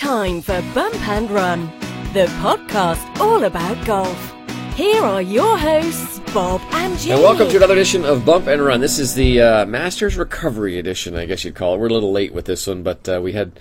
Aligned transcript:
time 0.00 0.40
for 0.40 0.62
Bump 0.72 0.94
and 1.08 1.30
Run, 1.30 1.66
the 2.14 2.24
podcast 2.40 3.20
all 3.20 3.44
about 3.44 3.84
golf. 3.84 4.34
Here 4.74 5.02
are 5.02 5.20
your 5.20 5.58
hosts, 5.58 6.20
Bob 6.32 6.62
and 6.70 6.98
Jamie. 6.98 7.16
And 7.16 7.22
welcome 7.22 7.50
to 7.50 7.56
another 7.58 7.74
edition 7.74 8.06
of 8.06 8.24
Bump 8.24 8.46
and 8.46 8.64
Run. 8.64 8.80
This 8.80 8.98
is 8.98 9.14
the 9.14 9.42
uh, 9.42 9.66
Masters 9.66 10.16
Recovery 10.16 10.78
Edition, 10.78 11.16
I 11.16 11.26
guess 11.26 11.44
you'd 11.44 11.54
call 11.54 11.74
it. 11.74 11.80
We're 11.80 11.88
a 11.88 11.92
little 11.92 12.12
late 12.12 12.32
with 12.32 12.46
this 12.46 12.66
one, 12.66 12.82
but 12.82 13.06
uh, 13.10 13.20
we 13.22 13.32
had 13.34 13.60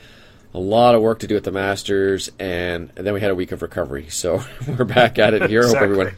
a 0.53 0.59
lot 0.59 0.95
of 0.95 1.01
work 1.01 1.19
to 1.19 1.27
do 1.27 1.35
at 1.35 1.43
the 1.43 1.51
Masters, 1.51 2.31
and, 2.39 2.89
and 2.95 3.05
then 3.05 3.13
we 3.13 3.19
had 3.19 3.31
a 3.31 3.35
week 3.35 3.51
of 3.51 3.61
recovery. 3.61 4.07
So 4.07 4.41
we're 4.67 4.85
back 4.85 5.19
at 5.19 5.33
it 5.33 5.49
here. 5.49 5.63
Exactly. 5.63 5.87
Hope 5.89 5.97
everyone, 5.97 6.17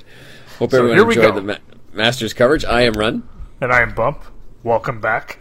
hope 0.60 0.70
So 0.70 0.78
everyone 0.78 0.98
here 0.98 1.24
enjoyed 1.24 1.36
the 1.36 1.48
ma- 1.48 1.78
Masters 1.94 2.34
coverage. 2.34 2.64
I 2.64 2.82
am 2.82 2.94
Run. 2.94 3.28
And 3.60 3.74
I 3.74 3.82
am 3.82 3.96
Bump. 3.96 4.24
Welcome 4.62 5.02
back. 5.02 5.40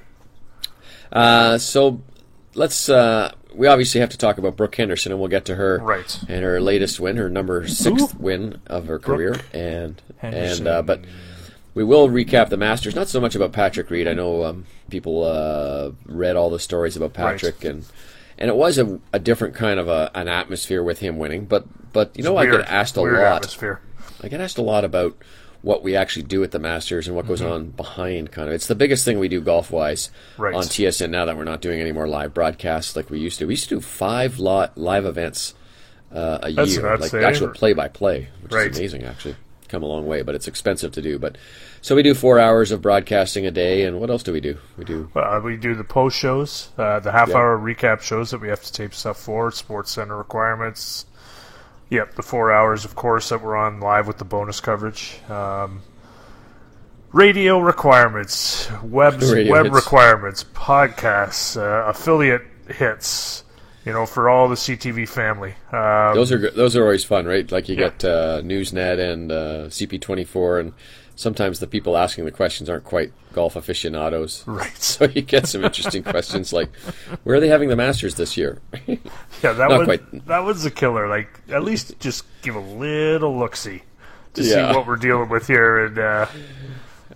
Uh, 1.12 1.58
so 1.58 2.00
let's. 2.54 2.88
Uh, 2.88 3.34
we 3.54 3.66
obviously 3.66 4.00
have 4.00 4.10
to 4.10 4.18
talk 4.18 4.38
about 4.38 4.56
Brooke 4.56 4.74
Henderson, 4.76 5.12
and 5.12 5.20
we'll 5.20 5.28
get 5.30 5.44
to 5.46 5.54
her 5.56 5.78
Right. 5.78 6.18
and 6.28 6.42
her 6.44 6.60
latest 6.60 7.00
win, 7.00 7.16
her 7.16 7.28
number 7.30 7.66
sixth 7.68 8.14
win 8.18 8.60
of 8.66 8.86
her 8.86 8.98
career, 8.98 9.32
Brooke 9.32 9.44
and 9.52 10.02
Henderson. 10.18 10.66
and 10.66 10.76
uh, 10.76 10.82
but 10.82 11.00
we 11.74 11.84
will 11.84 12.08
recap 12.08 12.48
the 12.48 12.56
Masters. 12.56 12.94
Not 12.94 13.08
so 13.08 13.20
much 13.20 13.34
about 13.34 13.52
Patrick 13.52 13.90
Reed. 13.90 14.08
I 14.08 14.12
know 14.14 14.44
um, 14.44 14.66
people 14.90 15.24
uh, 15.24 15.90
read 16.06 16.36
all 16.36 16.50
the 16.50 16.58
stories 16.58 16.96
about 16.96 17.12
Patrick, 17.12 17.64
and 17.64 17.84
and 18.38 18.48
it 18.48 18.56
was 18.56 18.78
a, 18.78 18.98
a 19.12 19.18
different 19.18 19.54
kind 19.54 19.78
of 19.78 19.88
a, 19.88 20.10
an 20.14 20.26
atmosphere 20.28 20.82
with 20.82 20.98
him 21.00 21.18
winning. 21.18 21.44
But 21.44 21.66
but 21.92 22.16
you 22.16 22.22
know, 22.24 22.36
I 22.36 22.46
get 22.46 22.60
asked 22.68 22.96
a 22.96 23.02
lot. 23.02 23.14
Atmosphere. 23.36 23.80
I 24.22 24.28
get 24.28 24.40
asked 24.40 24.58
a 24.58 24.62
lot 24.62 24.84
about 24.84 25.16
what 25.62 25.82
we 25.82 25.94
actually 25.94 26.22
do 26.22 26.42
at 26.42 26.50
the 26.52 26.58
Masters 26.58 27.06
and 27.06 27.14
what 27.14 27.26
goes 27.26 27.42
on 27.42 27.68
behind 27.70 28.32
kind 28.32 28.48
of. 28.48 28.54
It's 28.54 28.66
the 28.66 28.74
biggest 28.74 29.04
thing 29.04 29.18
we 29.18 29.28
do 29.28 29.40
golf 29.40 29.70
wise 29.70 30.10
Right. 30.38 30.54
on 30.54 30.62
TSN 30.62 31.10
now 31.10 31.26
that 31.26 31.36
we're 31.36 31.44
not 31.44 31.60
doing 31.60 31.80
any 31.80 31.92
more 31.92 32.08
live 32.08 32.32
broadcasts 32.32 32.96
like 32.96 33.10
we 33.10 33.18
used 33.18 33.38
to. 33.40 33.46
We 33.46 33.52
used 33.54 33.68
to 33.68 33.74
do 33.76 33.80
five 33.80 34.38
li- 34.38 34.68
live 34.74 35.04
events 35.04 35.54
uh, 36.12 36.38
a 36.42 36.52
That's 36.52 36.74
year, 36.76 36.96
like 36.96 37.14
actual 37.14 37.48
play 37.48 37.72
by 37.72 37.88
play, 37.88 38.28
which 38.42 38.52
Right. 38.52 38.70
is 38.70 38.78
amazing 38.78 39.04
actually. 39.04 39.36
Come 39.68 39.84
a 39.84 39.86
long 39.86 40.06
way, 40.06 40.22
but 40.22 40.34
it's 40.34 40.48
expensive 40.48 40.90
to 40.92 41.02
do. 41.02 41.16
But 41.18 41.38
so 41.80 41.94
we 41.94 42.02
do 42.02 42.12
four 42.14 42.40
hours 42.40 42.72
of 42.72 42.82
broadcasting 42.82 43.46
a 43.46 43.52
day, 43.52 43.84
and 43.84 44.00
what 44.00 44.10
else 44.10 44.24
do 44.24 44.32
we 44.32 44.40
do? 44.40 44.56
We 44.76 44.84
do 44.84 45.08
Uh, 45.14 45.40
we 45.44 45.56
do 45.56 45.76
the 45.76 45.84
post 45.84 46.16
shows, 46.18 46.70
uh, 46.76 46.98
the 46.98 47.12
half 47.12 47.32
hour 47.32 47.56
recap 47.56 48.00
shows 48.00 48.32
that 48.32 48.40
we 48.40 48.48
have 48.48 48.60
to 48.62 48.72
tape 48.72 48.92
stuff 48.94 49.20
for, 49.20 49.52
Sports 49.52 49.92
Center 49.92 50.16
requirements. 50.18 51.06
Yep, 51.90 52.14
the 52.14 52.22
four 52.22 52.52
hours, 52.52 52.84
of 52.84 52.94
course, 52.94 53.28
that 53.30 53.42
we're 53.42 53.56
on 53.56 53.80
live 53.80 54.06
with 54.06 54.18
the 54.18 54.24
bonus 54.24 54.60
coverage. 54.60 55.18
Um, 55.28 55.82
radio 57.12 57.58
requirements, 57.58 58.70
web 58.82 59.14
web 59.20 59.64
hits. 59.66 59.74
requirements, 59.74 60.44
podcasts, 60.54 61.56
uh, 61.56 61.88
affiliate 61.88 62.42
hits. 62.68 63.44
You 63.86 63.94
know, 63.94 64.04
for 64.04 64.28
all 64.28 64.46
the 64.48 64.56
CTV 64.56 65.08
family. 65.08 65.54
Um, 65.72 66.14
those 66.14 66.30
are 66.30 66.50
those 66.50 66.76
are 66.76 66.82
always 66.82 67.02
fun, 67.02 67.24
right? 67.24 67.50
Like 67.50 67.66
you 67.70 67.76
Yeah. 67.76 67.88
get 67.88 68.04
uh, 68.04 68.42
Newsnet 68.42 68.98
and 69.00 69.32
uh, 69.32 69.66
CP24, 69.68 70.60
and 70.60 70.72
sometimes 71.16 71.58
the 71.60 71.66
people 71.66 71.96
asking 71.96 72.24
the 72.24 72.30
questions 72.30 72.68
aren't 72.70 72.84
quite 72.84 73.12
golf 73.32 73.56
aficionados. 73.56 74.42
right. 74.46 74.70
So 74.76 75.04
you 75.06 75.22
get 75.22 75.46
some 75.46 75.64
interesting 75.64 76.02
questions 76.02 76.52
like, 76.52 76.74
where 77.24 77.36
are 77.36 77.40
they 77.40 77.48
having 77.48 77.68
the 77.68 77.76
Masters 77.76 78.14
this 78.16 78.36
year? 78.36 78.58
Yeah, 79.42 79.52
that 79.54 79.70
was 79.70 79.84
quite. 79.86 80.26
that 80.26 80.40
was 80.40 80.64
a 80.66 80.70
killer. 80.70 81.08
Like 81.08 81.28
at 81.48 81.62
least 81.64 81.98
just 82.00 82.24
give 82.42 82.54
a 82.56 82.60
little 82.60 83.38
look 83.38 83.56
see 83.56 83.82
to 84.34 84.42
Yeah. 84.42 84.70
see 84.70 84.76
what 84.76 84.86
we're 84.86 84.96
dealing 84.96 85.30
with 85.30 85.46
here. 85.46 85.86
And 85.86 85.98
uh, 85.98 86.26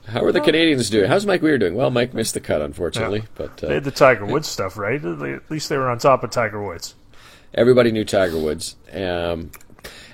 How 0.08 0.24
are 0.24 0.32
the 0.32 0.40
Canadians 0.40 0.88
doing? 0.88 1.08
How's 1.08 1.26
Mike 1.26 1.42
Weir 1.42 1.58
doing? 1.58 1.74
Well, 1.74 1.90
Mike 1.90 2.14
missed 2.14 2.32
the 2.34 2.40
cut, 2.40 2.62
unfortunately, 2.62 3.20
Yeah. 3.20 3.26
but 3.34 3.56
they 3.58 3.66
uh, 3.68 3.70
had 3.74 3.84
the 3.84 3.90
Tiger 3.90 4.24
Woods 4.24 4.48
stuff, 4.48 4.78
right? 4.78 5.02
At 5.04 5.50
least 5.50 5.68
they 5.68 5.76
were 5.76 5.90
on 5.90 5.98
top 5.98 6.24
of 6.24 6.30
Tiger 6.30 6.62
Woods. 6.62 6.94
everybody 7.54 7.92
knew 7.92 8.04
Tiger 8.04 8.38
Woods. 8.38 8.76
Um, 8.92 9.50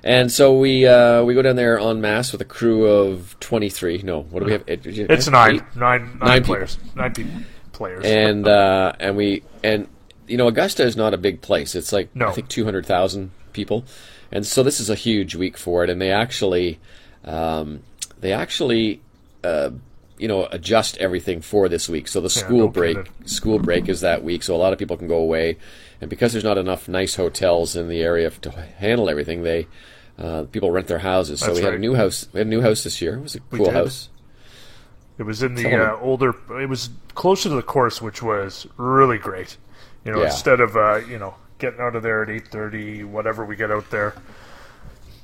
and 0.02 0.30
so 0.32 0.58
we 0.58 0.86
uh, 0.86 1.22
we 1.24 1.34
go 1.34 1.42
down 1.42 1.56
there 1.56 1.78
en 1.78 2.00
masse 2.00 2.32
with 2.32 2.40
a 2.40 2.44
crew 2.46 2.86
of 2.86 3.36
23. 3.40 4.02
No, 4.02 4.22
what 4.22 4.40
do 4.40 4.46
we 4.46 4.52
have? 4.52 4.64
Eight- 4.68 4.86
It's 4.86 5.26
eight? 5.28 5.32
nine, 5.32 5.64
nine, 5.76 6.18
nine 6.18 6.18
Nine 6.18 6.40
people. 6.40 6.54
players, 6.54 6.78
nine 6.94 7.12
people, 7.14 7.32
players. 7.72 8.04
and 8.04 8.46
uh, 8.48 8.92
and 8.98 9.16
we 9.16 9.42
and 9.62 9.86
you 10.26 10.36
know 10.36 10.48
Augusta 10.48 10.84
is 10.84 10.96
not 10.96 11.14
a 11.14 11.18
big 11.18 11.40
place. 11.42 11.74
It's 11.74 11.92
like 11.92 12.14
No. 12.14 12.28
I 12.28 12.32
think 12.32 12.48
two 12.48 12.64
hundred 12.64 12.86
thousand 12.86 13.30
people, 13.52 13.84
and 14.32 14.46
so 14.46 14.62
this 14.62 14.80
is 14.80 14.88
a 14.90 14.94
huge 14.94 15.34
week 15.34 15.56
for 15.56 15.84
it. 15.84 15.90
And 15.90 16.00
they 16.00 16.10
actually 16.12 16.78
um, 17.24 17.82
they 18.20 18.32
actually 18.32 19.00
uh, 19.44 19.70
you 20.18 20.28
know 20.28 20.46
adjust 20.52 20.96
everything 20.98 21.40
for 21.40 21.68
this 21.68 21.88
week. 21.88 22.08
So 22.08 22.20
the 22.20 22.30
school 22.30 22.58
no 22.58 22.68
break 22.68 22.96
kidding. 22.96 23.12
school 23.26 23.58
break 23.58 23.88
is 23.88 24.00
that 24.02 24.22
week, 24.24 24.42
so 24.42 24.54
a 24.54 24.58
lot 24.58 24.72
of 24.72 24.78
people 24.78 24.96
can 24.96 25.08
go 25.08 25.16
away. 25.18 25.56
And 26.00 26.08
because 26.08 26.32
there's 26.32 26.44
not 26.44 26.56
enough 26.56 26.88
nice 26.88 27.16
hotels 27.16 27.76
in 27.76 27.88
the 27.88 28.00
area 28.00 28.30
to 28.30 28.50
handle 28.50 29.10
everything, 29.10 29.42
they 29.42 29.66
uh, 30.20 30.44
people 30.44 30.70
rent 30.70 30.86
their 30.86 30.98
houses. 30.98 31.40
So 31.40 31.46
That's 31.46 31.58
we 31.58 31.64
had 31.64 31.74
a 31.74 31.78
new 31.78 31.94
house. 31.94 32.28
We 32.32 32.38
had 32.38 32.46
a 32.46 32.50
new 32.50 32.60
house 32.60 32.84
this 32.84 33.00
year. 33.00 33.14
It 33.16 33.22
was 33.22 33.34
a 33.34 33.40
cool 33.40 33.70
house. 33.70 34.08
it 35.18 35.22
was 35.24 35.42
in 35.42 35.54
the 35.54 35.74
uh, 35.74 35.96
older. 36.00 36.34
It 36.60 36.68
was 36.68 36.90
closer 37.14 37.48
to 37.48 37.54
the 37.54 37.62
course, 37.62 38.00
which 38.02 38.22
was 38.22 38.66
really 38.76 39.18
great. 39.18 39.56
You 40.04 40.12
know, 40.12 40.20
Yeah. 40.20 40.26
instead 40.26 40.60
of 40.60 40.76
uh, 40.76 40.96
you 41.08 41.18
know 41.18 41.34
getting 41.58 41.80
out 41.80 41.96
of 41.96 42.02
there 42.02 42.22
at 42.22 42.30
eight 42.30 42.48
thirty, 42.48 43.02
whatever 43.04 43.44
we 43.44 43.56
get 43.56 43.70
out 43.70 43.90
there 43.90 44.14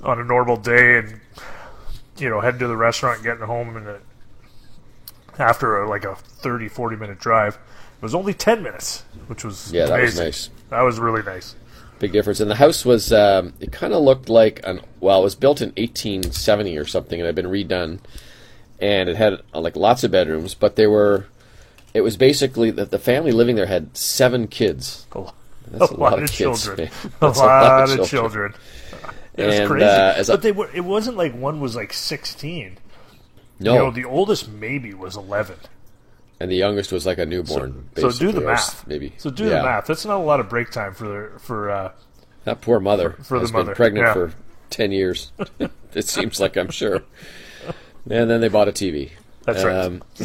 on 0.02 0.18
a 0.18 0.24
normal 0.24 0.56
day, 0.56 0.98
and 0.98 1.20
you 2.18 2.28
know 2.30 2.40
heading 2.40 2.60
to 2.60 2.66
the 2.68 2.76
restaurant, 2.76 3.16
and 3.18 3.24
getting 3.24 3.44
home, 3.44 3.76
and 3.76 4.00
after 5.38 5.82
a, 5.82 5.88
like 5.88 6.04
a 6.04 6.14
30, 6.16 6.68
40 6.68 6.96
minute 6.96 7.18
drive, 7.18 7.54
it 7.54 8.02
was 8.02 8.14
only 8.14 8.32
ten 8.34 8.62
minutes, 8.62 9.04
which 9.26 9.44
was 9.44 9.72
Yeah, 9.72 9.86
that 9.86 10.00
was 10.00 10.18
nice. 10.18 10.50
That 10.70 10.80
was 10.82 10.98
really 10.98 11.22
nice. 11.22 11.54
Big 11.98 12.12
difference. 12.12 12.40
And 12.40 12.50
the 12.50 12.56
house 12.56 12.84
was 12.84 13.12
um, 13.12 13.54
it 13.60 13.72
kind 13.72 13.92
of 13.92 14.02
looked 14.02 14.28
like 14.28 14.60
an 14.64 14.80
well, 15.00 15.20
it 15.20 15.24
was 15.24 15.34
built 15.34 15.60
in 15.60 15.68
1870 15.70 16.76
or 16.78 16.84
something, 16.84 17.18
and 17.20 17.24
it 17.26 17.28
had 17.28 17.34
been 17.34 17.46
redone, 17.46 17.98
and 18.80 19.08
it 19.08 19.16
had 19.16 19.40
uh, 19.54 19.60
like 19.60 19.76
lots 19.76 20.04
of 20.04 20.10
bedrooms, 20.10 20.54
but 20.54 20.76
they 20.76 20.86
were. 20.86 21.26
It 21.94 22.02
was 22.02 22.16
basically 22.18 22.70
that 22.72 22.90
the 22.90 22.98
family 22.98 23.32
living 23.32 23.56
there 23.56 23.66
had 23.66 23.96
seven 23.96 24.48
kids. 24.48 25.06
A, 25.12 25.32
That's 25.68 25.90
a 25.90 25.94
a 25.94 25.96
lot, 25.96 26.12
lot 26.12 26.22
of 26.22 26.30
kids, 26.30 26.36
children. 26.64 26.90
A 27.04 27.10
That's 27.20 27.38
lot, 27.38 27.98
of 27.98 28.08
children. 28.08 28.54
It 29.34 29.46
was 29.46 29.58
And, 29.58 29.66
crazy. 29.68 29.84
uh, 29.86 30.24
but 30.26 30.42
they 30.42 30.52
were. 30.52 30.70
It 30.74 30.82
wasn't 30.84 31.16
like 31.16 31.34
one 31.34 31.60
was 31.60 31.74
like 31.76 31.92
sixteen. 31.94 32.78
No, 33.58 33.72
You 33.72 33.78
know, 33.78 33.90
the 33.90 34.04
oldest 34.04 34.48
maybe 34.50 34.92
was 34.92 35.16
eleven. 35.16 35.56
And 36.40 36.50
the 36.50 36.56
youngest 36.56 36.92
was 36.92 37.06
like 37.06 37.18
a 37.18 37.26
newborn. 37.26 37.88
So 37.96 38.10
do 38.10 38.32
the 38.32 38.40
math. 38.40 38.86
maybe. 38.86 39.14
So 39.18 39.30
do 39.30 39.44
Yeah. 39.44 39.58
the 39.58 39.62
math. 39.64 39.86
That's 39.86 40.04
not 40.04 40.16
a 40.16 40.22
lot 40.24 40.40
of 40.40 40.48
break 40.48 40.70
time 40.70 40.94
for 40.94 41.32
for. 41.38 41.70
Uh, 41.70 41.92
That 42.44 42.60
poor 42.60 42.78
mother 42.80 43.12
for 43.22 43.38
the 43.38 43.44
has 43.44 43.52
mother, 43.52 43.66
been 43.66 43.74
pregnant 43.74 44.06
yeah. 44.06 44.12
for 44.12 44.32
ten 44.70 44.92
years. 44.92 45.32
it 45.94 46.04
seems 46.08 46.40
like 46.40 46.56
I'm 46.56 46.70
sure. 46.70 47.02
And 48.08 48.30
then 48.30 48.40
they 48.40 48.48
bought 48.48 48.68
a 48.68 48.72
TV. 48.72 49.10
That's 49.44 49.64
right. 49.64 49.76
Um, 49.76 50.02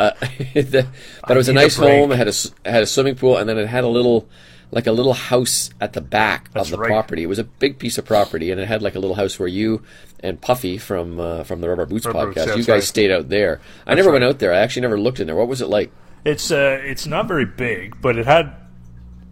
uh, 0.00 0.10
the- 0.54 0.86
but 1.22 1.32
it 1.32 1.36
was 1.36 1.48
a 1.48 1.52
need 1.52 1.58
a 1.60 1.62
nice 1.62 1.76
home. 1.76 2.12
It 2.12 2.16
had 2.16 2.28
a 2.28 2.70
had 2.70 2.82
a 2.82 2.86
swimming 2.86 3.16
pool, 3.16 3.36
and 3.36 3.48
then 3.48 3.58
it 3.58 3.66
had 3.68 3.84
a 3.84 3.88
little, 3.88 4.28
like 4.72 4.86
a 4.86 4.92
little 4.92 5.14
house 5.14 5.70
at 5.80 5.92
the 5.94 6.00
back 6.00 6.52
That's 6.52 6.68
of 6.68 6.72
the 6.72 6.78
right. 6.78 6.88
property. 6.88 7.22
It 7.22 7.28
was 7.28 7.38
a 7.38 7.44
big 7.44 7.78
piece 7.78 7.98
of 7.98 8.04
property, 8.04 8.50
and 8.50 8.60
it 8.60 8.68
had 8.68 8.82
like 8.82 8.94
a 8.94 9.00
little 9.00 9.16
house 9.16 9.38
where 9.38 9.48
you 9.48 9.82
and 10.20 10.40
Puffy 10.40 10.78
from 10.78 11.18
uh, 11.18 11.44
from 11.44 11.60
the 11.60 11.68
Rubber 11.68 11.86
Boots 11.86 12.06
Rubber 12.06 12.26
Boots, 12.26 12.40
podcast, 12.40 12.46
yeah, 12.46 12.54
you 12.54 12.64
guys 12.64 12.68
right. 12.68 12.82
stayed 12.84 13.10
out 13.10 13.28
there. 13.28 13.60
I 13.86 13.94
never 13.94 14.12
went 14.12 14.24
out 14.24 14.38
there. 14.38 14.52
I 14.52 14.58
actually 14.58 14.82
never 14.82 14.98
looked 14.98 15.20
in 15.20 15.26
there. 15.26 15.36
What 15.36 15.48
was 15.48 15.60
it 15.60 15.68
like? 15.68 15.90
it's 16.24 16.50
uh, 16.50 16.80
it's 16.82 17.06
not 17.06 17.26
very 17.26 17.46
big, 17.46 18.00
but 18.00 18.16
it 18.18 18.26
had. 18.26 18.54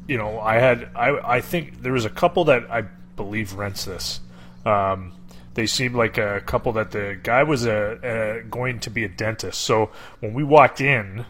You 0.07 0.17
know, 0.17 0.41
I 0.41 0.55
had. 0.55 0.91
I 0.95 1.37
I 1.37 1.41
think 1.41 1.83
there 1.83 1.93
was 1.93 2.05
a 2.05 2.11
couple 2.11 2.45
that 2.45 2.71
I 2.71 2.83
believe 3.17 3.55
rents 3.55 3.85
this. 3.85 4.21
Um, 4.65 5.13
they 5.55 5.67
seemed 5.67 5.95
like 5.95 6.19
a 6.19 6.41
couple 6.41 6.73
that 6.73 6.93
the 6.93 7.19
guy 7.23 7.43
was 7.43 7.67
a, 7.67 8.41
a 8.43 8.49
going 8.49 8.81
to 8.81 8.91
be 8.91 9.05
a 9.05 9.09
dentist. 9.09 9.61
So 9.61 9.91
when 10.21 10.33
we 10.33 10.45
walked 10.45 10.81
in, 10.81 11.27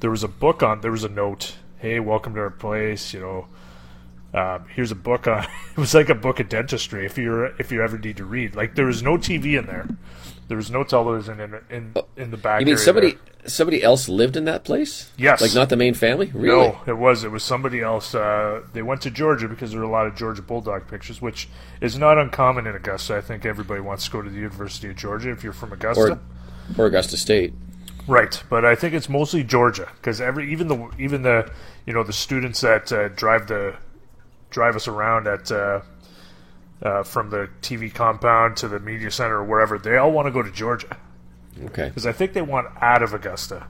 there 0.00 0.10
was 0.10 0.22
a 0.22 0.28
book 0.28 0.62
on. 0.62 0.80
There 0.80 0.92
was 0.92 1.04
a 1.04 1.08
note. 1.08 1.56
Hey, 1.78 2.00
welcome 2.00 2.34
to 2.34 2.40
our 2.40 2.50
place. 2.50 3.14
You 3.14 3.20
know, 3.20 3.46
um, 4.34 4.66
here's 4.74 4.90
a 4.90 4.96
book 4.96 5.26
on. 5.28 5.46
It 5.70 5.80
was 5.80 5.94
like 5.94 6.08
a 6.08 6.14
book 6.16 6.40
of 6.40 6.48
dentistry. 6.48 7.06
If 7.06 7.16
you're 7.16 7.46
if 7.60 7.70
you 7.70 7.80
ever 7.82 7.96
need 7.96 8.16
to 8.16 8.24
read, 8.24 8.56
like 8.56 8.74
there 8.74 8.86
was 8.86 9.00
no 9.00 9.16
TV 9.16 9.56
in 9.56 9.66
there. 9.66 9.86
There 10.48 10.56
was 10.56 10.72
no 10.72 10.82
television 10.82 11.38
in 11.38 11.60
in 11.70 11.94
in 12.16 12.30
the 12.32 12.36
back. 12.36 12.58
You 12.58 12.66
mean 12.66 12.78
somebody 12.78 13.12
there. 13.12 13.48
somebody 13.48 13.80
else 13.80 14.08
lived 14.08 14.36
in 14.36 14.44
that 14.46 14.64
place? 14.64 15.12
Yes. 15.16 15.40
Like 15.40 15.54
not 15.54 15.68
the 15.68 15.76
main 15.76 15.94
family? 15.94 16.32
Really? 16.34 16.68
No, 16.68 16.80
it 16.88 16.98
was 16.98 17.22
it 17.22 17.30
was 17.30 17.44
somebody 17.44 17.80
else. 17.80 18.12
Uh, 18.12 18.62
they 18.72 18.82
went 18.82 19.02
to 19.02 19.10
Georgia 19.10 19.46
because 19.46 19.70
there 19.70 19.78
were 19.78 19.86
a 19.86 19.90
lot 19.90 20.08
of 20.08 20.16
Georgia 20.16 20.42
Bulldog 20.42 20.88
pictures, 20.88 21.22
which 21.22 21.48
is 21.80 21.96
not 21.96 22.18
uncommon 22.18 22.66
in 22.66 22.74
Augusta. 22.74 23.16
I 23.16 23.20
think 23.20 23.46
everybody 23.46 23.80
wants 23.80 24.06
to 24.06 24.10
go 24.10 24.20
to 24.20 24.28
the 24.28 24.36
University 24.36 24.88
of 24.88 24.96
Georgia 24.96 25.30
if 25.30 25.44
you're 25.44 25.52
from 25.52 25.72
Augusta. 25.72 26.18
Or 26.76 26.84
or 26.84 26.86
Augusta 26.86 27.16
State. 27.16 27.54
Right, 28.08 28.42
but 28.48 28.64
I 28.64 28.74
think 28.74 28.94
it's 28.94 29.08
mostly 29.08 29.44
Georgia 29.44 29.88
because 29.96 30.20
every 30.20 30.50
even 30.50 30.68
the 30.68 30.90
even 30.98 31.22
the 31.22 31.50
you 31.86 31.92
know 31.92 32.02
the 32.02 32.12
students 32.12 32.62
that 32.62 32.90
uh, 32.90 33.08
drive 33.08 33.48
the 33.48 33.76
drive 34.50 34.74
us 34.76 34.88
around 34.88 35.26
at 35.26 35.52
uh, 35.52 35.82
uh, 36.82 37.02
from 37.02 37.28
the 37.30 37.50
TV 37.60 37.92
compound 37.92 38.56
to 38.56 38.68
the 38.68 38.80
media 38.80 39.10
center 39.10 39.36
or 39.36 39.44
wherever 39.44 39.78
they 39.78 39.96
all 39.98 40.10
want 40.10 40.26
to 40.26 40.32
go 40.32 40.42
to 40.42 40.50
Georgia 40.50 40.96
Okay. 41.64 41.88
because 41.88 42.06
I 42.06 42.12
think 42.12 42.32
they 42.32 42.40
want 42.42 42.68
out 42.80 43.02
of 43.02 43.12
Augusta. 43.12 43.66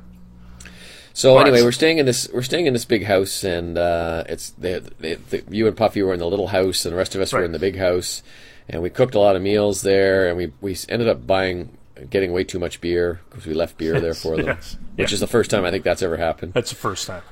So 1.15 1.35
But- 1.35 1.49
anyway, 1.49 1.63
we're 1.63 1.73
staying 1.73 1.99
in 1.99 2.07
this 2.07 2.29
we're 2.33 2.43
staying 2.43 2.67
in 2.67 2.75
this 2.75 2.85
big 2.85 3.05
house, 3.07 3.43
and 3.43 3.77
uh, 3.77 4.23
it's 4.29 4.51
they, 4.51 4.79
they, 5.01 5.15
the, 5.17 5.43
you 5.51 5.67
and 5.67 5.77
Puffy 5.77 6.01
were 6.03 6.13
in 6.13 6.21
the 6.21 6.29
little 6.29 6.49
house, 6.49 6.85
and 6.85 6.93
the 6.93 6.97
rest 6.97 7.17
of 7.17 7.21
us 7.21 7.33
were 7.33 7.43
in 7.43 7.51
the 7.51 7.59
big 7.59 7.77
house, 7.77 8.23
and 8.69 8.83
we 8.83 8.91
cooked 8.91 9.17
a 9.17 9.19
lot 9.19 9.35
of 9.35 9.43
meals 9.43 9.83
there, 9.83 10.29
and 10.29 10.37
we 10.37 10.53
we 10.61 10.77
ended 10.89 11.09
up 11.09 11.27
buying 11.27 11.77
getting 12.11 12.33
way 12.33 12.45
too 12.45 12.59
much 12.59 12.81
beer 12.81 13.21
because 13.31 13.47
we 13.47 13.55
left 13.55 13.77
beer 13.79 14.01
there 14.01 14.15
for 14.15 14.37
them, 14.37 14.47
Yes. 14.47 14.77
which 14.97 15.11
Yeah. 15.11 15.15
is 15.15 15.21
the 15.21 15.27
first 15.27 15.51
time 15.51 15.65
I 15.65 15.71
think 15.71 15.85
that's 15.85 16.03
ever 16.03 16.17
happened. 16.17 16.53
That's 16.55 16.71
the 16.71 16.77
first 16.77 17.07
time. 17.07 17.23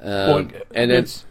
Um, 0.00 0.08
Well, 0.08 0.36
and 0.74 0.90
then 0.90 0.90
it's- 0.90 1.24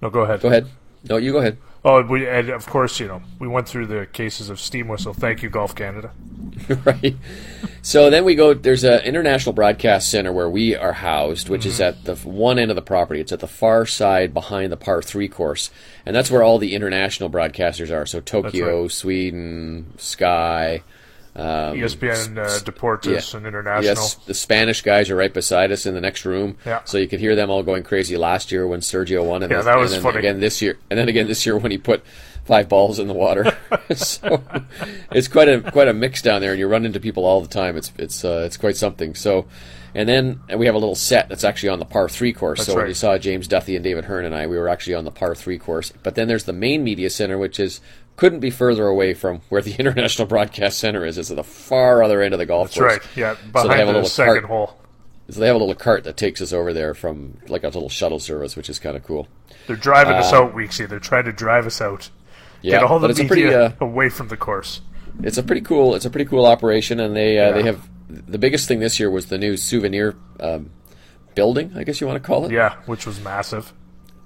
no, 0.00 0.10
go 0.10 0.20
ahead. 0.22 0.40
go 0.40 0.48
ahead. 0.48 0.66
No, 1.08 1.16
you 1.16 1.32
go 1.32 1.38
ahead. 1.38 1.58
Oh, 1.84 2.00
we 2.02 2.28
and 2.28 2.48
of 2.48 2.64
course, 2.66 3.00
you 3.00 3.08
know, 3.08 3.22
we 3.40 3.48
went 3.48 3.68
through 3.68 3.86
the 3.86 4.06
cases 4.06 4.48
of 4.48 4.60
steam 4.60 4.86
whistle. 4.86 5.12
Thank 5.12 5.42
you, 5.42 5.50
Golf 5.50 5.74
Canada. 5.74 6.12
right. 6.84 7.16
So 7.82 8.08
then 8.08 8.24
we 8.24 8.36
go. 8.36 8.54
There's 8.54 8.84
an 8.84 9.00
international 9.00 9.52
broadcast 9.52 10.08
center 10.08 10.32
where 10.32 10.48
we 10.48 10.76
are 10.76 10.92
housed, 10.92 11.48
which 11.48 11.66
is 11.66 11.80
at 11.80 12.04
the 12.04 12.14
one 12.14 12.60
end 12.60 12.70
of 12.70 12.76
the 12.76 12.82
property. 12.82 13.20
It's 13.20 13.32
at 13.32 13.40
the 13.40 13.48
far 13.48 13.84
side 13.84 14.32
behind 14.32 14.70
the 14.70 14.76
par 14.76 15.02
three 15.02 15.26
course, 15.26 15.70
and 16.06 16.14
that's 16.14 16.30
where 16.30 16.44
all 16.44 16.58
the 16.58 16.72
international 16.76 17.28
broadcasters 17.28 17.90
are. 17.92 18.06
So 18.06 18.20
Tokyo, 18.20 18.82
right. 18.82 18.92
Sweden, 18.92 19.92
Sky. 19.96 20.82
Um, 21.34 21.76
ESPN, 21.78 22.36
uh, 22.36 22.58
Deportes, 22.60 23.32
yeah. 23.32 23.38
and 23.38 23.46
International. 23.46 23.84
Yes, 23.84 24.14
the 24.16 24.34
Spanish 24.34 24.82
guys 24.82 25.08
are 25.08 25.16
right 25.16 25.32
beside 25.32 25.72
us 25.72 25.86
in 25.86 25.94
the 25.94 26.00
next 26.00 26.26
room. 26.26 26.58
Yeah. 26.66 26.84
So 26.84 26.98
you 26.98 27.08
could 27.08 27.20
hear 27.20 27.34
them 27.34 27.48
all 27.48 27.62
going 27.62 27.84
crazy 27.84 28.18
last 28.18 28.52
year 28.52 28.66
when 28.66 28.80
Sergio 28.80 29.24
won, 29.24 29.42
and, 29.42 29.50
Yeah, 29.50 29.58
then, 29.58 29.66
that 29.66 29.78
was 29.78 29.94
and 29.94 30.02
funny. 30.02 30.18
again 30.18 30.40
this 30.40 30.60
year, 30.60 30.78
and 30.90 30.98
then 30.98 31.08
again 31.08 31.26
this 31.28 31.46
year 31.46 31.56
when 31.56 31.70
he 31.70 31.78
put 31.78 32.04
five 32.44 32.68
balls 32.68 32.98
in 32.98 33.08
the 33.08 33.14
water. 33.14 33.56
so 33.94 34.42
it's 35.10 35.28
quite 35.28 35.48
a 35.48 35.62
quite 35.70 35.88
a 35.88 35.94
mix 35.94 36.20
down 36.20 36.42
there, 36.42 36.50
and 36.50 36.60
you 36.60 36.68
run 36.68 36.84
into 36.84 37.00
people 37.00 37.24
all 37.24 37.40
the 37.40 37.48
time. 37.48 37.78
It's 37.78 37.92
it's 37.96 38.24
uh, 38.24 38.42
it's 38.44 38.56
quite 38.56 38.76
something. 38.76 39.14
So. 39.14 39.46
And 39.94 40.08
then 40.08 40.40
and 40.48 40.58
we 40.58 40.64
have 40.64 40.74
a 40.74 40.78
little 40.78 40.94
set 40.94 41.28
that's 41.28 41.44
actually 41.44 41.68
on 41.68 41.78
the 41.78 41.84
par 41.84 42.08
three 42.08 42.32
course. 42.32 42.60
That's 42.60 42.68
so 42.68 42.76
when 42.76 42.86
you 42.86 42.94
saw 42.94 43.18
James 43.18 43.46
Duthie 43.46 43.74
and 43.74 43.84
David 43.84 44.06
Hearn 44.06 44.24
and 44.24 44.34
I, 44.34 44.46
we 44.46 44.56
were 44.56 44.70
actually 44.70 44.94
on 44.94 45.04
the 45.04 45.10
par 45.10 45.34
three 45.34 45.58
course. 45.58 45.92
But 46.02 46.14
then 46.14 46.28
there's 46.28 46.44
the 46.44 46.54
main 46.54 46.82
media 46.82 47.10
center, 47.10 47.36
which 47.36 47.60
is 47.60 47.82
couldn't 48.16 48.40
be 48.40 48.50
further 48.50 48.86
away 48.86 49.14
from 49.14 49.40
where 49.48 49.62
the 49.62 49.74
International 49.78 50.26
Broadcast 50.26 50.78
Center 50.78 51.04
is. 51.04 51.18
It's 51.18 51.30
at 51.30 51.36
the 51.36 51.44
far 51.44 52.02
other 52.02 52.20
end 52.22 52.34
of 52.34 52.38
the 52.38 52.46
golf 52.46 52.68
That's 52.68 52.78
course. 52.78 52.92
That's 52.94 53.06
right. 53.06 53.16
Yeah, 53.16 53.34
So 53.34 53.42
they 53.44 53.50
behind 53.68 53.78
have 53.80 53.88
a 53.88 53.92
the 53.92 53.92
little 53.98 54.08
second 54.08 54.34
cart. 54.34 54.44
hole. 54.44 54.78
So 55.30 55.40
they 55.40 55.46
have 55.46 55.56
a 55.56 55.58
little 55.58 55.74
cart 55.74 56.04
that 56.04 56.16
takes 56.16 56.42
us 56.42 56.52
over 56.52 56.72
there 56.72 56.94
from 56.94 57.38
like 57.48 57.62
a 57.62 57.68
little 57.68 57.88
shuttle 57.88 58.18
service, 58.20 58.54
which 58.56 58.68
is 58.68 58.78
kind 58.78 58.96
of 58.96 59.04
cool. 59.04 59.28
They're 59.66 59.76
driving 59.76 60.14
us 60.14 60.32
out, 60.32 60.54
Weeksy. 60.54 60.88
They're 60.88 60.98
trying 60.98 61.24
to 61.24 61.32
drive 61.32 61.66
us 61.66 61.80
out. 61.80 62.08
Uh, 62.08 62.58
Yeah, 62.62 62.80
Get 62.80 62.82
all 62.84 62.98
the 62.98 63.08
media 63.08 63.26
pretty 63.26 63.54
uh, 63.54 63.70
away 63.80 64.08
from 64.08 64.28
the 64.28 64.36
course. 64.36 64.82
it's 65.22 65.38
a 65.38 65.42
pretty 65.42 65.62
cool 65.62 65.94
it's 65.94 66.04
a 66.04 66.10
pretty 66.10 66.28
cool 66.28 66.44
operation, 66.46 67.00
and 67.00 67.16
they 67.16 67.38
uh, 67.38 67.46
Yeah. 67.48 67.52
they 67.52 67.62
have 67.62 67.88
the 68.10 68.38
biggest 68.38 68.68
thing 68.68 68.80
this 68.80 69.00
year 69.00 69.10
was 69.10 69.26
the 69.26 69.38
new 69.38 69.56
souvenir 69.56 70.14
um, 70.38 70.70
building, 71.34 71.72
I 71.76 71.84
guess 71.84 72.00
you 72.00 72.06
want 72.06 72.22
to 72.22 72.26
call 72.26 72.44
it. 72.44 72.52
Yeah, 72.52 72.74
which 72.86 73.06
was 73.06 73.20
massive. 73.22 73.72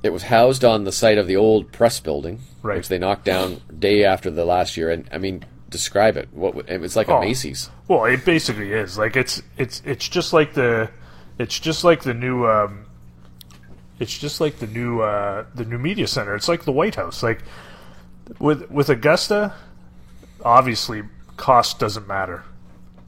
It 0.07 0.13
was 0.13 0.23
housed 0.25 0.65
on 0.65 0.85
the 0.85 0.93
site 0.93 1.19
of 1.19 1.27
the 1.27 1.37
old 1.37 1.73
press 1.73 2.01
building, 2.01 2.41
Right. 2.63 2.77
which 2.79 2.89
they 2.89 2.99
knocked 2.99 3.25
down 3.25 3.61
day 3.79 4.05
after 4.05 4.31
the 4.31 4.45
last 4.45 4.77
year. 4.77 4.91
And 4.91 5.07
I 5.13 5.19
mean, 5.19 5.45
describe 5.69 6.17
it. 6.17 6.29
What 6.33 6.69
it 6.69 6.81
was 6.81 6.97
like 6.97 7.09
Oh. 7.09 7.19
a 7.19 7.21
Macy's. 7.21 7.69
Well, 7.89 8.05
it 8.07 8.25
basically 8.25 8.73
is. 8.73 8.97
Like 8.97 9.17
it's 9.17 9.43
it's 9.59 9.83
it's 9.85 10.09
just 10.09 10.33
like 10.33 10.55
the 10.55 10.89
it's 11.39 11.59
just 11.61 11.85
like 11.85 12.03
the 12.05 12.15
new 12.15 12.47
um 12.47 12.87
it's 13.99 14.17
just 14.17 14.41
like 14.41 14.59
the 14.59 14.67
new 14.67 15.01
uh 15.01 15.45
the 15.55 15.65
new 15.65 15.79
media 15.79 16.07
center. 16.07 16.35
It's 16.35 16.49
like 16.49 16.65
the 16.65 16.73
White 16.73 16.95
House. 16.95 17.23
Like 17.23 17.43
with 18.39 18.71
with 18.71 18.89
Augusta, 18.89 19.53
obviously 20.45 21.03
cost 21.37 21.79
doesn't 21.79 22.07
matter. 22.07 22.45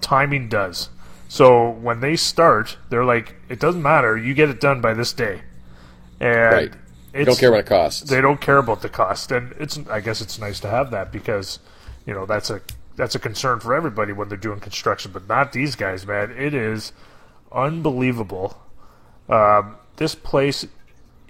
Timing 0.01 0.49
does. 0.49 0.91
So 1.29 1.71
when 1.71 2.01
they 2.01 2.17
start, 2.17 2.79
they're 2.89 3.05
like, 3.05 3.35
it 3.51 3.61
doesn't 3.61 3.83
matter. 3.83 4.17
You 4.17 4.33
get 4.33 4.49
it 4.49 4.61
done 4.61 4.81
by 4.81 4.95
this 4.95 5.13
day, 5.13 5.43
and 6.21 6.53
Right. 6.53 6.73
It's, 7.15 7.27
Don't 7.27 7.39
care 7.39 7.51
what 7.51 7.61
it 7.61 7.67
costs. 7.67 8.03
they 8.03 8.21
don't 8.21 8.41
care 8.41 8.59
about 8.59 8.83
the 8.83 8.89
cost, 8.89 9.31
and 9.33 9.53
it's 9.59 9.79
I 9.91 10.01
guess 10.01 10.21
it's 10.21 10.39
nice 10.39 10.61
to 10.61 10.69
have 10.69 10.91
that 10.91 11.11
because 11.13 11.59
you 12.07 12.15
know 12.15 12.27
that's 12.27 12.51
a 12.51 12.61
that's 12.97 13.15
a 13.15 13.19
concern 13.19 13.61
for 13.61 13.75
everybody 13.75 14.13
when 14.13 14.29
they're 14.29 14.37
doing 14.39 14.61
construction, 14.61 15.11
but 15.13 15.29
not 15.29 15.53
these 15.53 15.75
guys, 15.77 16.07
man. 16.07 16.31
It 16.33 16.53
is 16.55 16.93
unbelievable. 17.53 18.61
Um, 19.29 19.77
this 19.97 20.15
place, 20.15 20.67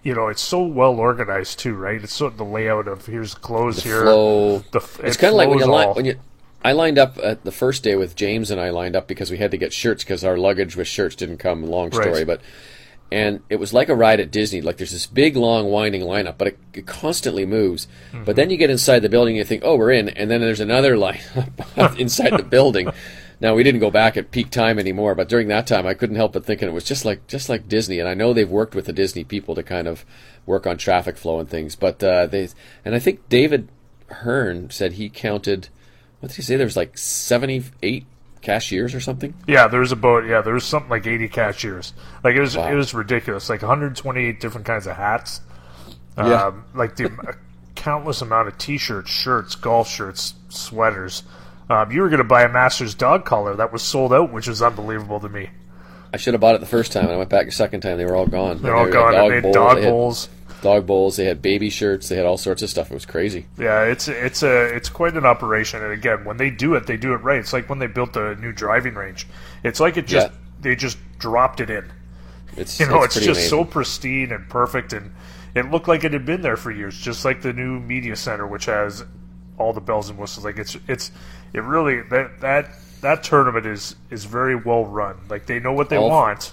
you 0.03 0.15
know, 0.15 0.29
it's 0.29 0.43
so 0.43 0.63
well 0.65 0.99
organized 0.99 1.59
too, 1.59 1.75
right? 1.75 2.03
It's 2.03 2.13
sort 2.15 2.33
of 2.33 2.39
the 2.39 2.45
layout 2.45 2.87
of 2.89 3.07
here's 3.07 3.35
clothes 3.35 3.83
here. 3.83 4.03
flow. 4.03 4.59
The 4.71 4.79
f- 4.81 5.01
it's 5.03 5.17
it 5.17 5.21
kind 5.21 5.33
of 5.33 5.37
like 5.37 5.49
when 5.49 5.59
you 5.59 5.73
all. 5.73 5.95
when 5.95 6.05
you. 6.05 6.15
I 6.65 6.73
lined 6.73 6.99
up 6.99 7.19
at 7.23 7.45
the 7.45 7.53
first 7.53 7.85
day 7.85 7.95
with 7.95 8.17
James 8.17 8.51
and 8.51 8.61
I 8.61 8.71
lined 8.71 8.97
up 8.97 9.07
because 9.07 9.31
we 9.31 9.37
had 9.39 9.53
to 9.53 9.57
get 9.57 9.73
shirts 9.73 10.03
because 10.03 10.25
our 10.25 10.37
luggage 10.37 10.75
with 10.75 10.89
shirts 10.89 11.15
didn't 11.15 11.37
come. 11.39 11.63
Long 11.63 11.93
story, 11.93 12.11
Right. 12.11 12.27
but 12.27 12.41
and 13.11 13.43
it 13.49 13.57
was 13.57 13.73
like 13.73 13.89
a 13.89 13.95
ride 13.95 14.21
at 14.21 14.31
Disney. 14.31 14.61
Like 14.61 14.77
there's 14.77 14.93
this 14.93 15.07
big, 15.07 15.37
long, 15.37 15.71
winding 15.71 16.03
lineup, 16.03 16.37
but 16.37 16.49
it, 16.49 16.59
it 16.75 16.87
constantly 16.87 17.47
moves. 17.47 17.87
Mm-hmm. 18.13 18.25
But 18.25 18.37
then 18.37 18.51
you 18.51 18.57
get 18.57 18.71
inside 18.71 19.01
the 19.01 19.09
building, 19.09 19.35
and 19.35 19.39
you 19.39 19.45
think, 19.45 19.63
"Oh, 19.65 19.77
we're 19.77 19.93
in," 19.93 20.09
and 20.11 20.31
then 20.31 20.41
there's 20.41 20.61
another 20.61 20.97
lineup 20.97 21.99
inside 21.99 22.37
the 22.37 22.43
building. 22.43 22.91
Now 23.41 23.55
we 23.55 23.63
didn't 23.63 23.81
go 23.81 23.91
back 23.91 24.17
at 24.17 24.31
peak 24.31 24.51
time 24.51 24.79
anymore, 24.79 25.15
but 25.15 25.29
during 25.29 25.49
that 25.49 25.67
time, 25.67 25.87
I 25.87 25.95
couldn't 25.95 26.17
help 26.17 26.33
but 26.33 26.45
thinking 26.45 26.69
it 26.69 26.73
was 26.73 26.85
just 26.85 27.05
like 27.05 27.27
just 27.27 27.49
like 27.49 27.69
Disney. 27.69 27.99
And 28.01 28.09
I 28.09 28.15
know 28.15 28.33
they've 28.33 28.51
worked 28.51 28.75
with 28.75 28.87
the 28.87 28.93
Disney 28.93 29.25
people 29.25 29.55
to 29.55 29.63
kind 29.63 29.87
of 29.87 30.05
work 30.45 30.67
on 30.67 30.77
traffic 30.77 31.17
flow 31.17 31.39
and 31.39 31.49
things, 31.49 31.77
but 31.77 32.03
uh, 32.03 32.27
they 32.27 32.49
and 32.85 32.95
I 32.95 32.99
think 32.99 33.29
David 33.29 33.69
Hearn 34.09 34.71
said 34.71 34.95
he 34.95 35.09
counted. 35.09 35.69
What 36.21 36.31
did 36.31 36.37
he 36.37 36.43
say? 36.43 36.57
There 36.57 36.67
was 36.67 36.77
like 36.77 36.99
seventy-eight 36.99 38.07
cashiers 38.43 38.95
or 38.95 39.01
something. 39.01 39.35
Yeah, 39.47 39.69
there 39.69 39.81
was 39.81 39.93
about 39.93 40.27
yeah, 40.27 40.41
there 40.41 40.55
was 40.55 40.65
something 40.65 40.91
like 40.91 41.07
eighty 41.07 41.29
cashiers. 41.29 41.93
Like 42.25 42.35
it 42.37 42.41
was 42.41 42.57
Wow. 42.57 42.69
it 42.69 42.75
was 42.75 42.95
ridiculous. 42.95 43.49
Like 43.49 43.63
128 43.63 44.41
different 44.41 44.67
kinds 44.67 44.87
of 44.87 44.97
hats. 44.97 45.41
Yeah. 46.17 46.47
Um, 46.47 46.65
like 46.75 46.97
the 46.97 47.37
countless 47.77 48.21
amount 48.23 48.49
of 48.49 48.59
T-shirts, 48.59 49.11
shirts, 49.11 49.55
golf 49.55 49.89
shirts, 49.89 50.35
sweaters. 50.49 51.23
Um, 51.71 51.93
you 51.93 52.01
were 52.01 52.09
going 52.09 52.19
to 52.19 52.25
buy 52.25 52.43
a 52.43 52.49
Masters 52.49 52.95
dog 52.95 53.25
collar 53.25 53.55
that 53.57 53.73
was 53.73 53.83
sold 53.83 54.13
out, 54.13 54.33
which 54.33 54.49
was 54.49 54.61
unbelievable 54.63 55.21
to 55.21 55.29
me. 55.29 55.51
I 56.13 56.17
should 56.17 56.35
have 56.35 56.41
bought 56.41 56.55
it 56.55 56.61
the 56.61 56.67
first 56.67 56.91
time, 56.93 57.05
and 57.05 57.13
I 57.13 57.17
went 57.19 57.29
back 57.29 57.47
a 57.47 57.53
second 57.53 57.83
time. 57.83 57.99
They 57.99 58.07
were 58.07 58.17
all 58.17 58.27
gone. 58.27 58.63
They're 58.63 58.75
all 58.75 58.89
gone. 58.91 59.15
and 59.15 59.31
they 59.31 59.35
had 59.47 59.53
dog 59.55 59.77
they 59.77 59.83
had 59.83 59.91
bowls. 59.91 60.29
Dog 60.63 60.87
bowls. 60.87 61.17
They 61.17 61.25
had 61.25 61.41
baby 61.43 61.71
shirts. 61.71 62.09
They 62.09 62.17
had 62.17 62.27
all 62.27 62.37
sorts 62.39 62.63
of 62.63 62.71
stuff. 62.71 62.91
It 62.91 62.95
was 62.95 63.07
crazy. 63.07 63.47
Yeah, 63.59 63.85
it's 63.85 64.09
it's 64.09 64.43
a 64.43 64.65
it's 64.75 64.89
quite 64.89 65.15
an 65.17 65.25
operation. 65.27 65.83
And 65.83 65.93
again, 65.93 66.25
when 66.25 66.37
they 66.37 66.51
do 66.51 66.75
it, 66.75 66.87
they 66.87 66.97
do 66.97 67.13
it 67.15 67.19
right. 67.19 67.39
It's 67.39 67.53
like 67.53 67.69
when 67.69 67.79
they 67.79 67.87
built 67.87 68.13
the 68.13 68.35
new 68.41 68.53
driving 68.53 68.95
range. 68.95 69.27
It's 69.65 69.81
like 69.81 69.97
it 69.97 70.07
just 70.07 70.29
Yeah. 70.29 70.35
they 70.61 70.77
just 70.77 70.99
dropped 71.19 71.61
it 71.61 71.71
in. 71.71 71.91
It's 72.57 72.81
You 72.81 72.87
know, 72.87 73.03
it's, 73.03 73.15
pretty 73.15 73.27
just 73.27 73.41
amazing. 73.41 73.59
so 73.59 73.65
pristine 73.65 74.33
and 74.33 74.49
perfect, 74.49 74.93
and 74.93 75.13
it 75.55 75.71
looked 75.71 75.87
like 75.89 76.03
it 76.05 76.13
had 76.13 76.27
been 76.27 76.43
there 76.43 76.57
for 76.57 76.71
years, 76.71 76.99
just 76.99 77.25
like 77.25 77.43
the 77.43 77.53
new 77.53 77.79
media 77.79 78.17
center, 78.17 78.47
which 78.47 78.65
has 78.67 79.05
all 79.59 79.73
the 79.73 79.81
bells 79.81 80.09
and 80.09 80.19
whistles. 80.19 80.45
Like 80.45 80.59
it's 80.59 80.77
it's 80.89 81.11
it 81.53 81.63
really 81.63 82.03
that 82.11 82.41
that 82.41 82.71
that 83.01 83.23
tournament 83.23 83.65
is 83.65 83.95
is 84.11 84.25
very 84.25 84.57
well 84.57 84.85
run. 84.85 85.17
Like 85.29 85.47
they 85.47 85.61
know 85.61 85.73
what 85.73 85.89
they 85.89 85.97
All- 85.99 86.09
want, 86.11 86.53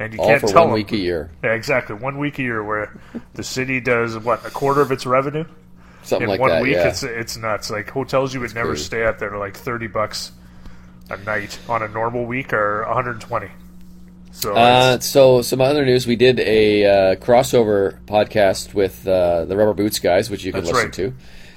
and 0.00 0.12
you 0.14 0.18
all 0.20 0.26
can't 0.26 0.40
for 0.40 0.48
tell 0.48 0.62
one 0.62 0.68
them. 0.70 0.74
week 0.74 0.90
a 0.92 0.96
year, 0.96 1.30
Yeah, 1.44 1.52
exactly. 1.52 1.94
One 1.94 2.18
week 2.18 2.38
a 2.38 2.42
year, 2.42 2.64
where 2.64 2.98
the 3.34 3.44
city 3.44 3.80
does 3.80 4.18
what 4.18 4.44
a 4.44 4.50
quarter 4.50 4.80
of 4.80 4.90
its 4.90 5.06
revenue 5.06 5.44
something 6.02 6.24
in 6.24 6.30
like 6.30 6.40
one 6.40 6.50
that. 6.50 6.62
week. 6.62 6.72
yeah. 6.74 6.88
It's 6.88 7.02
it's 7.04 7.36
nuts. 7.36 7.70
Like 7.70 7.88
hotels 7.90 8.34
you 8.34 8.40
would 8.40 8.54
never 8.54 8.70
crazy. 8.70 8.84
stay 8.84 9.04
at 9.04 9.18
that 9.20 9.26
are 9.32 9.38
like 9.38 9.56
thirty 9.56 9.86
bucks 9.86 10.32
a 11.10 11.16
night 11.18 11.58
on 11.68 11.82
a 11.82 11.88
normal 11.88 12.24
week 12.24 12.52
or 12.52 12.84
one 12.84 12.94
hundred 12.94 13.12
and 13.12 13.20
twenty. 13.20 13.50
So 14.32 14.54
Uh, 14.54 14.98
so 15.00 15.42
some 15.42 15.60
other 15.60 15.84
news: 15.84 16.06
we 16.06 16.16
did 16.16 16.40
a 16.40 16.84
uh, 16.86 17.14
crossover 17.16 18.00
podcast 18.06 18.74
with 18.74 19.06
uh, 19.06 19.44
the 19.44 19.56
Rubber 19.56 19.74
Boots 19.74 19.98
guys, 19.98 20.30
which 20.30 20.44
you 20.44 20.52
can 20.52 20.64
listen 20.64 20.90
to. 20.92 21.14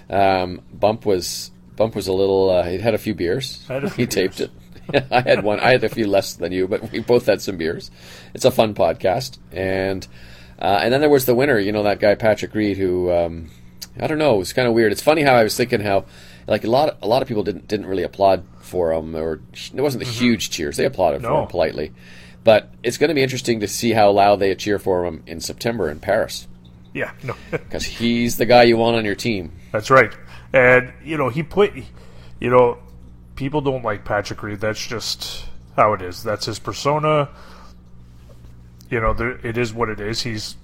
Um, 0.09 0.61
Bump 0.73 1.05
was 1.05 1.51
Bump 1.75 1.95
was 1.95 2.07
a 2.07 2.13
little. 2.13 2.49
Uh, 2.49 2.63
he 2.63 2.79
had 2.79 2.93
a 2.93 2.97
few 2.97 3.13
beers. 3.15 3.63
A 3.69 3.81
few 3.89 4.03
he 4.03 4.07
taped 4.07 4.41
it. 4.41 4.51
I 5.11 5.21
had 5.21 5.43
one. 5.43 5.59
I 5.59 5.71
had 5.71 5.83
a 5.83 5.89
few 5.89 6.07
less 6.07 6.33
than 6.33 6.51
you, 6.51 6.67
but 6.67 6.91
we 6.91 6.99
both 6.99 7.25
had 7.25 7.41
some 7.41 7.57
beers. 7.57 7.91
It's 8.33 8.45
a 8.45 8.51
fun 8.51 8.73
podcast, 8.73 9.37
and 9.51 10.07
uh, 10.59 10.79
and 10.81 10.93
then 10.93 11.01
there 11.01 11.09
was 11.09 11.25
the 11.25 11.35
winner. 11.35 11.59
You 11.59 11.71
know 11.71 11.83
that 11.83 11.99
guy 11.99 12.15
Patrick 12.15 12.53
Reed, 12.53 12.77
who 12.77 13.11
um, 13.11 13.49
I 13.99 14.07
don't 14.07 14.17
know. 14.17 14.35
It 14.35 14.39
was 14.39 14.53
kind 14.53 14.67
of 14.67 14.73
weird. 14.73 14.91
It's 14.91 15.01
funny 15.01 15.21
how 15.21 15.33
I 15.33 15.43
was 15.43 15.55
thinking 15.55 15.81
how 15.81 16.05
like 16.47 16.63
a 16.63 16.69
lot 16.69 16.97
a 17.01 17.07
lot 17.07 17.21
of 17.21 17.27
people 17.27 17.43
didn't 17.43 17.67
didn't 17.67 17.85
really 17.85 18.03
applaud 18.03 18.45
for 18.59 18.91
him, 18.93 19.15
or 19.15 19.41
it 19.53 19.81
wasn't 19.81 20.03
the 20.03 20.09
huge 20.09 20.49
cheers. 20.49 20.77
They 20.77 20.85
applauded 20.85 21.21
for 21.21 21.27
Mm-hmm. 21.27 21.43
Him 21.43 21.47
politely, 21.47 21.91
but 22.43 22.73
it's 22.83 22.97
going 22.97 23.09
to 23.09 23.13
be 23.15 23.23
interesting 23.23 23.59
to 23.61 23.67
see 23.67 23.91
how 23.91 24.11
loud 24.11 24.39
they 24.39 24.53
cheer 24.55 24.79
for 24.79 25.05
him 25.05 25.23
in 25.27 25.39
September 25.39 25.89
in 25.89 25.99
Paris 25.99 26.47
yeah, 26.93 27.11
no. 27.23 27.35
because 27.51 27.83
he's 27.83 28.37
the 28.37 28.45
guy 28.45 28.63
you 28.63 28.77
want 28.77 28.95
on 28.95 29.05
your 29.05 29.15
team. 29.15 29.51
That's 29.71 29.89
right. 29.89 30.15
And 30.53 30.93
you 31.03 31.17
know, 31.17 31.29
he 31.29 31.43
put 31.43 31.73
you 32.39 32.49
know, 32.49 32.77
people 33.35 33.61
don't 33.61 33.83
like 33.83 34.05
Patrick 34.05 34.41
Reed. 34.43 34.59
That's 34.59 34.85
just 34.85 35.45
how 35.75 35.93
it 35.93 36.01
is. 36.01 36.23
That's 36.23 36.45
his 36.45 36.59
persona. 36.59 37.29
You 38.89 38.99
know, 38.99 39.13
there, 39.13 39.31
it 39.45 39.57
is 39.57 39.73
what 39.73 39.89
it 39.89 39.99
is. 39.99 40.21
He's 40.21 40.55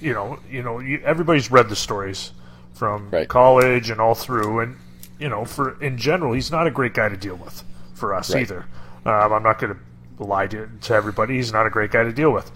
you 0.00 0.12
know, 0.14 0.38
you 0.48 0.62
know, 0.62 0.78
you, 0.78 1.00
everybody's 1.04 1.50
read 1.50 1.68
the 1.68 1.76
stories 1.76 2.32
from 2.74 3.10
Right. 3.10 3.28
college 3.28 3.90
and 3.90 4.00
all 4.00 4.14
through 4.14 4.60
and 4.60 4.76
you 5.18 5.28
know, 5.28 5.44
for 5.44 5.80
in 5.82 5.98
general, 5.98 6.32
he's 6.32 6.50
not 6.52 6.66
a 6.68 6.70
great 6.70 6.94
guy 6.94 7.08
to 7.08 7.16
deal 7.16 7.34
with 7.34 7.64
for 7.94 8.14
us 8.14 8.32
Right. 8.32 8.42
either. 8.42 8.66
Um, 9.04 9.32
I'm 9.32 9.42
not 9.42 9.58
going 9.58 9.74
to 10.18 10.22
lie 10.24 10.46
to, 10.48 10.68
to 10.82 10.94
everybody. 10.94 11.34
He's 11.36 11.52
not 11.52 11.66
a 11.66 11.70
great 11.70 11.90
guy 11.90 12.04
to 12.04 12.12
deal 12.12 12.30
with. 12.30 12.50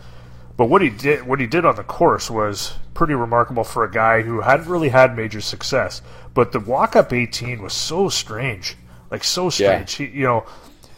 But 0.57 0.67
what 0.67 0.83
he 0.83 0.91
did, 0.91 1.27
what 1.27 1.41
he 1.41 1.47
did 1.49 1.65
on 1.65 1.75
the 1.77 1.83
course 1.83 2.31
was 2.31 2.75
pretty 2.95 3.15
remarkable 3.15 3.65
for 3.65 3.83
a 3.85 3.91
guy 3.91 4.23
who 4.23 4.43
hadn't 4.43 4.69
really 4.69 4.91
had 4.91 5.17
major 5.17 5.41
success. 5.41 6.03
But 6.35 6.53
the 6.53 6.61
walk 6.61 6.95
up 6.95 7.13
18 7.13 7.61
was 7.63 7.73
so 7.73 8.09
strange, 8.09 8.77
like 9.13 9.23
so 9.23 9.51
strange. 9.51 10.01
Yeah. 10.01 10.07
He, 10.07 10.19
you 10.19 10.25
know, 10.25 10.47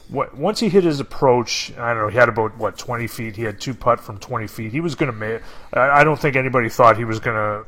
what, 0.08 0.36
once 0.36 0.60
he 0.60 0.68
hit 0.68 0.84
his 0.84 1.00
approach, 1.00 1.72
I 1.76 1.92
don't 1.92 2.04
know, 2.04 2.08
he 2.08 2.16
had 2.16 2.28
about 2.28 2.56
what 2.56 2.78
20 2.78 3.08
feet. 3.08 3.34
He 3.34 3.42
had 3.42 3.60
two 3.60 3.74
putt 3.74 3.98
from 3.98 4.18
20 4.18 4.46
feet. 4.46 4.70
He 4.70 4.80
was 4.80 4.94
going 4.94 5.10
to 5.12 5.18
make. 5.18 5.42
I, 5.72 6.00
I 6.00 6.04
don't 6.04 6.18
think 6.18 6.36
anybody 6.36 6.68
thought 6.68 6.96
he 6.96 7.04
was 7.04 7.18
going 7.18 7.36
to 7.36 7.66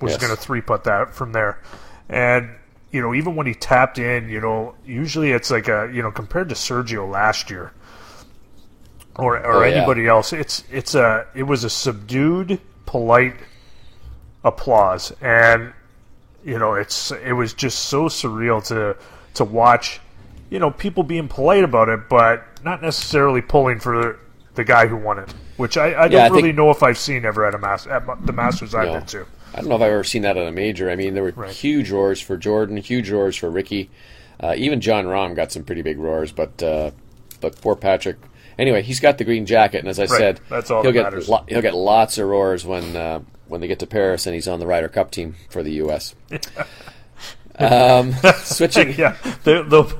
was 0.00 0.12
yes. 0.12 0.20
going 0.20 0.34
to 0.34 0.40
three 0.40 0.60
putt 0.60 0.84
that 0.84 1.12
from 1.12 1.32
there. 1.32 1.60
And 2.08 2.50
you 2.92 3.02
know, 3.02 3.14
even 3.14 3.34
when 3.34 3.48
he 3.48 3.54
tapped 3.54 3.98
in, 3.98 4.28
you 4.28 4.40
know, 4.40 4.76
usually 4.86 5.32
it's 5.32 5.50
like 5.50 5.66
a 5.66 5.90
you 5.92 6.02
know 6.02 6.12
compared 6.12 6.48
to 6.50 6.54
Sergio 6.54 7.10
last 7.10 7.50
year 7.50 7.72
or 9.16 9.36
or 9.38 9.56
oh, 9.56 9.60
anybody 9.62 10.02
yeah. 10.02 10.10
else, 10.10 10.32
it's 10.32 10.62
it's 10.70 10.94
a 10.94 11.26
it 11.34 11.42
was 11.42 11.64
a 11.64 11.70
subdued, 11.70 12.60
polite 12.86 13.34
applause, 14.44 15.12
and 15.20 15.72
you 16.44 16.58
know, 16.58 16.74
it's 16.74 17.10
it 17.10 17.32
was 17.32 17.54
just 17.54 17.86
so 17.86 18.04
surreal 18.04 18.64
to 18.68 18.96
to 19.34 19.44
watch 19.44 20.00
you 20.54 20.60
know, 20.60 20.70
people 20.70 21.02
being 21.02 21.26
polite 21.26 21.64
about 21.64 21.88
it, 21.88 22.08
but 22.08 22.44
not 22.62 22.80
necessarily 22.80 23.42
pulling 23.42 23.80
for 23.80 24.20
the 24.54 24.62
guy 24.62 24.86
who 24.86 24.96
won 24.96 25.18
it. 25.18 25.34
Which 25.56 25.76
I, 25.76 26.04
I 26.04 26.08
don't 26.08 26.20
I 26.20 26.28
really 26.28 26.42
think, 26.42 26.56
know 26.56 26.70
if 26.70 26.80
I've 26.82 26.96
seen 26.96 27.24
ever 27.24 27.44
at 27.44 27.56
a 27.56 27.58
mas- 27.58 27.88
at 27.88 28.04
the 28.24 28.32
Masters 28.32 28.72
I've 28.72 28.86
no, 28.86 28.94
been 28.94 29.06
to. 29.06 29.26
I 29.52 29.58
don't 29.58 29.68
know 29.68 29.74
if 29.74 29.82
I've 29.82 29.92
ever 29.92 30.04
seen 30.04 30.22
that 30.22 30.36
at 30.36 30.46
a 30.46 30.52
major. 30.52 30.90
I 30.90 30.96
mean, 30.96 31.14
there 31.14 31.24
were 31.24 31.32
right. 31.32 31.50
huge 31.50 31.90
roars 31.90 32.20
for 32.20 32.36
Jordan, 32.36 32.76
huge 32.76 33.10
roars 33.10 33.36
for 33.36 33.50
Ricky. 33.50 33.90
Uh, 34.38 34.54
even 34.56 34.80
Jon 34.80 35.06
Rahm 35.06 35.34
got 35.34 35.50
some 35.50 35.64
pretty 35.64 35.82
big 35.82 35.98
roars, 35.98 36.30
but 36.30 36.62
uh, 36.62 36.92
but 37.40 37.60
poor 37.60 37.74
Patrick. 37.74 38.18
Anyway, 38.56 38.82
he's 38.82 39.00
got 39.00 39.18
the 39.18 39.24
green 39.24 39.46
jacket, 39.46 39.78
and 39.78 39.88
as 39.88 39.98
I 39.98 40.02
right. 40.02 40.10
said, 40.10 40.40
That's 40.48 40.70
all 40.70 40.82
he'll 40.82 40.92
that 40.92 41.12
get. 41.12 41.28
Lo- 41.28 41.44
he'll 41.48 41.62
get 41.62 41.74
lots 41.74 42.18
of 42.18 42.28
roars 42.28 42.64
when 42.64 42.94
uh, 42.94 43.20
when 43.48 43.60
they 43.60 43.66
get 43.66 43.80
to 43.80 43.88
Paris 43.88 44.26
and 44.26 44.34
he's 44.34 44.46
on 44.46 44.60
the 44.60 44.66
Ryder 44.68 44.88
Cup 44.88 45.10
team 45.10 45.34
for 45.50 45.64
the 45.64 45.72
U.S. 45.72 46.14
um, 47.58 48.12
switching, 48.42 48.94
yeah, 48.98 49.16
they'll 49.44 49.90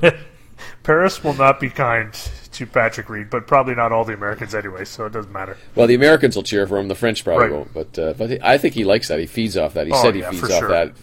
Paris 0.83 1.23
will 1.23 1.33
not 1.33 1.59
be 1.59 1.69
kind 1.69 2.13
to 2.51 2.65
Patrick 2.65 3.09
Reed, 3.09 3.29
but 3.29 3.47
probably 3.47 3.75
not 3.75 3.91
all 3.91 4.05
the 4.05 4.13
Americans 4.13 4.53
anyway, 4.55 4.85
so 4.85 5.05
it 5.05 5.13
doesn't 5.13 5.31
matter. 5.31 5.57
Well, 5.73 5.87
the 5.87 5.95
Americans 5.95 6.35
will 6.35 6.43
cheer 6.43 6.65
for 6.67 6.77
him. 6.77 6.87
The 6.87 6.95
French 6.95 7.23
probably 7.23 7.45
right. 7.45 7.51
won't, 7.51 7.73
but 7.73 7.99
uh, 7.99 8.13
but 8.13 8.43
I 8.43 8.57
think 8.57 8.75
he 8.75 8.83
likes 8.83 9.07
that. 9.07 9.19
He 9.19 9.25
feeds 9.25 9.57
off 9.57 9.73
that. 9.73 9.87
He 9.87 9.93
oh, 9.93 10.01
said 10.01 10.15
he 10.15 10.21
yeah, 10.21 10.31
feeds 10.31 10.43
off 10.43 10.59
sure. 10.59 10.69
that. 10.69 10.93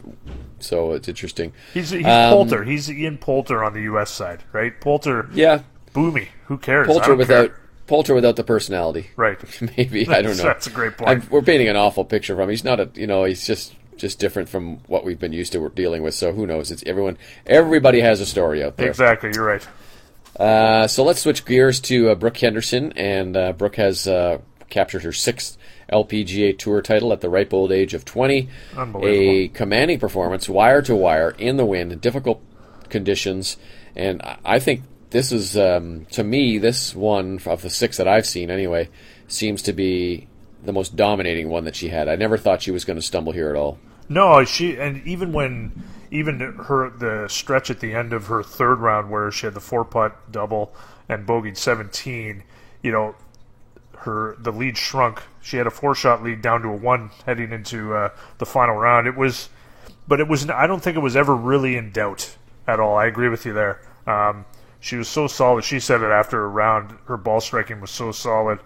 So 0.61 0.93
it's 0.93 1.09
interesting. 1.09 1.53
He's 1.75 1.91
he's 1.91 2.07
Um, 2.07 2.33
Poulter. 2.33 2.65
He's 2.65 2.91
Ian 2.91 3.19
Poulter 3.19 3.65
on 3.65 3.75
the 3.75 3.83
U.S. 3.83 4.11
side, 4.11 4.45
right? 4.53 4.79
Poulter, 4.81 5.29
Yeah, 5.35 5.63
boomy. 5.93 6.29
Who 6.47 6.59
cares? 6.59 6.87
Poulter 6.87 7.17
without 7.17 7.49
care. 7.49 7.59
Poulter 7.89 8.15
without 8.15 8.37
the 8.37 8.45
personality. 8.45 9.11
right. 9.17 9.39
Maybe 9.77 10.09
I 10.09 10.23
don't 10.23 10.37
know. 10.37 10.45
That's 10.45 10.69
a 10.69 10.71
great 10.71 10.97
point. 10.97 11.11
I'm, 11.11 11.29
we're 11.31 11.43
painting 11.43 11.69
an 11.69 11.77
awful 11.77 12.05
picture 12.05 12.33
of 12.35 12.41
him. 12.41 12.49
He's 12.49 12.65
not 12.65 12.81
a 12.81 12.89
you 12.95 13.07
know 13.07 13.25
he's 13.25 13.45
just 13.47 13.75
just 14.03 14.19
different 14.19 14.49
from 14.51 14.79
what 14.89 15.05
we've 15.05 15.19
been 15.19 15.33
used 15.33 15.53
to 15.53 15.69
dealing 15.71 16.03
with. 16.03 16.13
So 16.15 16.33
who 16.33 16.47
knows? 16.47 16.71
It's 16.71 16.83
everyone. 16.85 17.17
Everybody 17.47 18.01
has 18.01 18.21
a 18.21 18.27
story 18.27 18.63
out 18.63 18.77
there. 18.77 18.89
Exactly. 18.89 19.31
You're 19.35 19.47
right. 19.47 19.67
Uh, 20.39 20.87
so 20.89 21.05
let's 21.05 21.21
switch 21.23 21.45
gears 21.45 21.81
to 21.81 22.11
uh, 22.11 22.15
Brooke 22.15 22.37
Henderson, 22.37 22.93
and 22.97 23.37
uh, 23.37 23.53
Brooke 23.53 23.77
has 23.77 24.07
uh, 24.09 24.39
captured 24.69 25.05
her 25.05 25.13
sixth 25.13 25.57
LPGA 25.91 26.59
Tour 26.59 26.83
title 26.83 27.13
at 27.13 27.21
the 27.21 27.31
ripe 27.31 27.55
old 27.55 27.71
age 27.71 27.95
of 27.95 28.05
20. 28.05 28.49
Unbelievable. 28.77 29.31
A 29.31 29.49
commanding 29.49 29.99
performance, 30.01 30.49
wire 30.49 30.83
to 30.83 30.97
wire, 30.97 31.31
in 31.31 31.57
the 31.59 31.65
wind, 31.67 31.93
in 31.93 31.99
difficult 32.01 32.43
conditions, 32.89 33.57
and 33.95 34.21
I- 34.23 34.39
I 34.45 34.59
think 34.59 34.83
this 35.11 35.31
is, 35.31 35.57
um, 35.57 36.07
to 36.13 36.25
me, 36.25 36.59
this 36.59 36.95
one 36.97 37.39
of 37.47 37.63
the 37.63 37.71
six 37.71 37.99
that 37.99 38.09
I've 38.09 38.27
seen 38.27 38.51
anyway, 38.51 38.89
seems 39.29 39.63
to 39.63 39.73
be 39.73 40.27
the 40.65 40.73
most 40.73 40.97
dominating 40.97 41.49
one 41.51 41.65
that 41.65 41.77
she 41.77 41.89
had. 41.89 42.09
I 42.09 42.17
never 42.17 42.37
thought 42.39 42.63
she 42.63 42.71
was 42.71 42.85
going 42.85 42.99
to 42.99 43.03
stumble 43.03 43.33
here 43.33 43.51
at 43.51 43.57
all. 43.57 43.79
No, 44.09 44.45
she 44.45 44.77
and 44.77 45.07
even 45.07 45.33
when 45.33 45.83
even 46.11 46.41
her 46.41 46.91
the 46.91 47.27
stretch 47.29 47.71
at 47.71 47.81
the 47.81 47.95
end 47.95 48.13
of 48.13 48.27
her 48.27 48.43
third 48.43 48.81
round 48.81 49.11
where 49.11 49.31
she 49.31 49.47
had 49.47 49.55
the 49.55 49.61
four 49.61 49.85
putt 49.85 50.31
double 50.31 50.75
and 51.09 51.27
bogeyed 51.27 51.57
17, 51.57 52.43
you 52.83 52.93
know, 52.93 53.15
her 54.03 54.37
the 54.39 54.53
lead 54.53 54.77
shrunk. 54.77 55.23
She 55.41 55.57
had 55.57 55.67
a 55.67 55.71
four 55.71 55.95
shot 55.95 56.23
lead 56.23 56.43
down 56.43 56.63
to 56.63 56.69
a 56.69 56.77
one 56.77 57.11
heading 57.25 57.53
into 57.53 57.95
uh, 57.95 58.11
the 58.39 58.47
final 58.47 58.77
round. 58.77 59.07
It 59.07 59.17
was, 59.17 59.49
but 60.07 60.21
it 60.21 60.29
was. 60.29 60.49
I 60.51 60.67
don't 60.67 60.83
think 60.83 60.97
it 60.97 61.01
was 61.01 61.17
ever 61.17 61.35
really 61.35 61.77
in 61.77 61.93
doubt 61.93 62.37
at 62.67 62.81
all. 62.81 62.97
I 62.97 63.07
agree 63.07 63.29
with 63.29 63.47
you 63.47 63.53
there. 63.53 63.81
Um, 64.07 64.45
she 64.81 64.97
was 64.97 65.09
so 65.09 65.27
solid. 65.29 65.65
She 65.65 65.81
said 65.81 66.03
it 66.03 66.11
after 66.11 66.45
a 66.45 66.49
round. 66.49 66.99
Her 67.07 67.17
ball 67.17 67.41
striking 67.41 67.81
was 67.81 67.91
so 67.91 68.13
solid, 68.13 68.59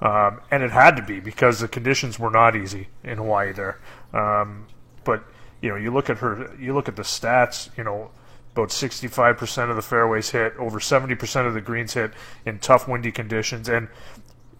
um, 0.00 0.40
and 0.50 0.62
it 0.62 0.72
had 0.72 0.96
to 0.96 1.02
be 1.02 1.20
because 1.20 1.60
the 1.60 1.68
conditions 1.68 2.18
were 2.18 2.30
not 2.30 2.56
easy 2.56 2.88
in 3.04 3.18
Hawaii 3.18 3.52
there. 3.52 3.80
Um, 4.12 4.66
but 5.10 5.24
you 5.60 5.68
know, 5.68 5.76
you 5.76 5.90
look 5.90 6.08
at 6.08 6.18
her. 6.18 6.54
You 6.58 6.72
look 6.72 6.88
at 6.88 6.94
the 6.94 7.02
stats. 7.02 7.76
You 7.76 7.82
know, 7.82 8.10
about 8.52 8.68
65% 8.68 9.70
of 9.70 9.76
the 9.76 9.82
fairways 9.82 10.30
hit, 10.30 10.54
over 10.56 10.78
70% 10.78 11.46
of 11.46 11.54
the 11.54 11.60
greens 11.60 11.94
hit 11.94 12.12
in 12.44 12.58
tough 12.58 12.86
windy 12.86 13.10
conditions, 13.12 13.68
and 13.68 13.88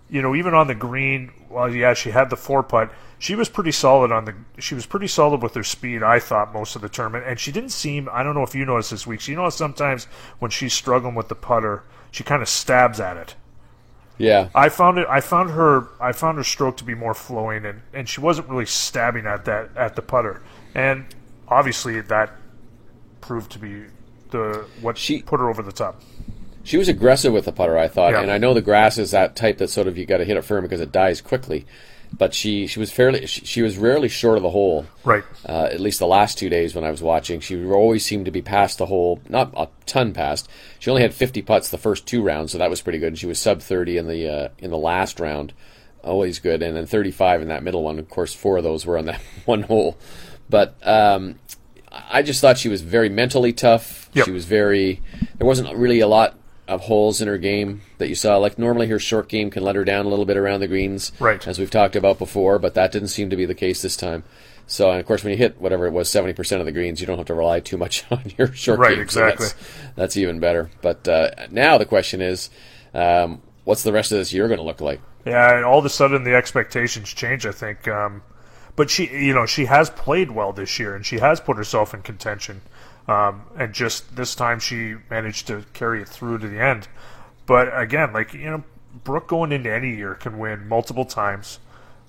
you 0.08 0.20
know, 0.22 0.34
even 0.34 0.54
on 0.54 0.66
the 0.66 0.74
green, 0.74 1.32
well, 1.48 1.72
yeah, 1.72 1.94
she 1.94 2.10
had 2.10 2.30
the 2.30 2.36
four 2.36 2.64
putt. 2.64 2.92
She 3.20 3.36
was 3.36 3.48
pretty 3.48 3.70
solid 3.70 4.10
on 4.10 4.24
the. 4.24 4.34
She 4.58 4.74
was 4.74 4.86
pretty 4.86 5.06
solid 5.06 5.40
with 5.40 5.54
her 5.54 5.62
speed. 5.62 6.02
I 6.02 6.18
thought 6.18 6.52
most 6.52 6.74
of 6.74 6.82
the 6.82 6.88
tournament, 6.88 7.26
and 7.28 7.38
she 7.38 7.52
didn't 7.52 7.70
seem. 7.70 8.08
I 8.10 8.24
don't 8.24 8.34
know 8.34 8.42
if 8.42 8.54
you 8.54 8.64
noticed 8.64 8.90
this 8.90 9.06
week. 9.06 9.28
You 9.28 9.36
know, 9.36 9.48
sometimes 9.50 10.06
when 10.40 10.50
she's 10.50 10.72
struggling 10.72 11.14
with 11.14 11.28
the 11.28 11.36
putter, 11.36 11.84
she 12.10 12.24
kind 12.24 12.42
of 12.42 12.48
stabs 12.48 12.98
at 12.98 13.16
it. 13.16 13.36
Yeah, 14.20 14.50
I 14.54 14.68
found 14.68 14.98
it. 14.98 15.06
I 15.08 15.20
found 15.20 15.50
her. 15.50 15.88
I 16.00 16.12
found 16.12 16.36
her 16.38 16.44
stroke 16.44 16.76
to 16.78 16.84
be 16.84 16.94
more 16.94 17.14
flowing, 17.14 17.64
and, 17.64 17.80
and 17.94 18.08
she 18.08 18.20
wasn't 18.20 18.48
really 18.48 18.66
stabbing 18.66 19.26
at 19.26 19.46
that 19.46 19.70
at 19.76 19.96
the 19.96 20.02
putter. 20.02 20.42
And 20.74 21.06
obviously, 21.48 22.00
that 22.02 22.30
proved 23.22 23.50
to 23.52 23.58
be 23.58 23.84
the 24.30 24.66
what 24.82 24.98
She- 24.98 25.22
put 25.22 25.40
her 25.40 25.48
over 25.48 25.62
the 25.62 25.72
top. 25.72 26.02
She 26.62 26.76
was 26.76 26.88
aggressive 26.88 27.32
with 27.32 27.46
the 27.46 27.52
putter, 27.52 27.78
I 27.78 27.88
thought, 27.88 28.12
Yeah. 28.12 28.20
and 28.20 28.30
I 28.30 28.36
know 28.36 28.52
the 28.52 28.60
grass 28.60 28.98
is 28.98 29.10
that 29.12 29.34
type 29.34 29.56
that 29.58 29.70
sort 29.70 29.86
of 29.88 29.96
you 29.96 30.04
got 30.04 30.18
to 30.18 30.24
hit 30.26 30.36
it 30.36 30.42
firm 30.44 30.62
because 30.62 30.80
it 30.82 30.92
dies 30.92 31.22
quickly. 31.22 31.64
But 32.16 32.34
she 32.34 32.66
she 32.66 32.78
was 32.78 32.90
fairly 32.90 33.26
she, 33.26 33.44
she 33.44 33.62
was 33.62 33.78
rarely 33.78 34.08
short 34.08 34.36
of 34.36 34.42
the 34.42 34.50
hole. 34.50 34.86
Right. 35.04 35.24
Uh, 35.48 35.68
at 35.70 35.80
least 35.80 35.98
the 35.98 36.06
last 36.06 36.38
two 36.38 36.48
days 36.48 36.74
when 36.74 36.84
I 36.84 36.90
was 36.90 37.02
watching, 37.02 37.40
she 37.40 37.64
always 37.64 38.04
seemed 38.04 38.26
to 38.26 38.30
be 38.30 38.42
past 38.42 38.78
the 38.78 38.86
hole, 38.86 39.20
not 39.28 39.52
a 39.56 39.68
ton 39.86 40.12
past. 40.12 40.48
She 40.78 40.90
only 40.90 41.02
had 41.02 41.14
50 41.14 41.42
putts 41.42 41.70
the 41.70 41.78
first 41.78 42.06
two 42.06 42.22
rounds, 42.22 42.52
so 42.52 42.58
that 42.58 42.70
was 42.70 42.82
pretty 42.82 42.98
good. 42.98 43.08
And 43.08 43.18
she 43.18 43.26
was 43.26 43.38
sub 43.38 43.62
30 43.62 43.96
in 43.96 44.08
the 44.08 44.28
uh, 44.28 44.48
in 44.58 44.70
the 44.70 44.78
last 44.78 45.20
round, 45.20 45.52
always 46.02 46.38
good, 46.40 46.62
and 46.62 46.76
then 46.76 46.86
35 46.86 47.42
in 47.42 47.48
that 47.48 47.62
middle 47.62 47.84
one. 47.84 47.98
Of 47.98 48.08
course, 48.08 48.34
four 48.34 48.58
of 48.58 48.64
those 48.64 48.84
were 48.84 48.98
on 48.98 49.06
that 49.06 49.20
one 49.44 49.62
hole. 49.62 49.96
But 50.48 50.76
um, 50.86 51.38
I 51.90 52.22
just 52.22 52.40
thought 52.40 52.58
she 52.58 52.68
was 52.68 52.82
very 52.82 53.08
mentally 53.08 53.52
tough. 53.52 54.10
Yep. 54.14 54.24
She 54.26 54.30
was 54.30 54.44
very. 54.44 55.00
There 55.38 55.46
wasn't 55.46 55.74
really 55.76 56.00
a 56.00 56.08
lot 56.08 56.36
of 56.70 56.82
holes 56.82 57.20
in 57.20 57.28
her 57.28 57.38
game 57.38 57.82
that 57.98 58.08
you 58.08 58.14
saw. 58.14 58.36
Like 58.38 58.58
normally, 58.58 58.86
her 58.86 58.98
short 58.98 59.28
game 59.28 59.50
can 59.50 59.62
let 59.62 59.76
her 59.76 59.84
down 59.84 60.06
a 60.06 60.08
little 60.08 60.24
bit 60.24 60.36
around 60.36 60.60
the 60.60 60.68
greens, 60.68 61.12
Right. 61.20 61.46
As 61.46 61.58
we've 61.58 61.70
talked 61.70 61.96
about 61.96 62.18
before, 62.18 62.58
but 62.58 62.74
that 62.74 62.92
didn't 62.92 63.08
seem 63.08 63.28
to 63.30 63.36
be 63.36 63.44
the 63.44 63.54
case 63.54 63.82
this 63.82 63.96
time. 63.96 64.24
So, 64.66 64.90
and 64.90 65.00
of 65.00 65.06
course, 65.06 65.24
when 65.24 65.32
you 65.32 65.36
hit 65.36 65.60
whatever 65.60 65.86
it 65.86 65.92
was, 65.92 66.08
seventy 66.08 66.32
percent 66.32 66.60
of 66.60 66.66
the 66.66 66.72
greens, 66.72 67.00
you 67.00 67.06
don't 67.06 67.18
have 67.18 67.26
to 67.26 67.34
rely 67.34 67.60
too 67.60 67.76
much 67.76 68.04
on 68.10 68.22
your 68.38 68.52
short 68.52 68.78
Right, 68.78 68.96
game. 68.96 69.08
So 69.08 69.26
exactly. 69.26 69.46
that's, 69.46 69.94
that's 69.96 70.16
even 70.16 70.38
better. 70.38 70.70
But 70.80 71.06
uh, 71.08 71.30
now 71.50 71.76
the 71.76 71.86
question 71.86 72.20
is, 72.22 72.50
um, 72.94 73.42
what's 73.64 73.82
the 73.82 73.92
rest 73.92 74.12
of 74.12 74.18
this 74.18 74.32
year 74.32 74.46
going 74.46 74.58
to 74.58 74.64
look 74.64 74.80
like? 74.80 75.00
Yeah, 75.26 75.62
all 75.64 75.80
of 75.80 75.84
a 75.84 75.90
sudden 75.90 76.24
the 76.24 76.34
expectations 76.34 77.12
change. 77.12 77.44
I 77.46 77.52
think, 77.52 77.88
um, 77.88 78.22
but 78.76 78.88
she, 78.90 79.08
you 79.08 79.34
know, 79.34 79.44
she 79.44 79.64
has 79.66 79.90
played 79.90 80.30
well 80.30 80.52
this 80.52 80.78
year, 80.78 80.94
and 80.94 81.04
she 81.04 81.18
has 81.18 81.40
put 81.40 81.56
herself 81.56 81.92
in 81.92 82.02
contention. 82.02 82.62
Um, 83.10 83.42
and 83.58 83.72
just 83.72 84.14
this 84.14 84.34
time, 84.34 84.60
she 84.60 84.94
managed 85.10 85.46
to 85.48 85.64
carry 85.72 86.00
it 86.02 86.08
through 86.08 86.38
to 86.38 86.48
the 86.48 86.60
end. 86.60 86.88
But 87.46 87.76
again, 87.76 88.12
like 88.12 88.32
you 88.34 88.44
know, 88.50 88.64
Brooke 89.04 89.28
going 89.28 89.52
into 89.52 89.72
any 89.72 89.96
year 89.96 90.14
can 90.14 90.38
win 90.38 90.68
multiple 90.68 91.04
times, 91.04 91.58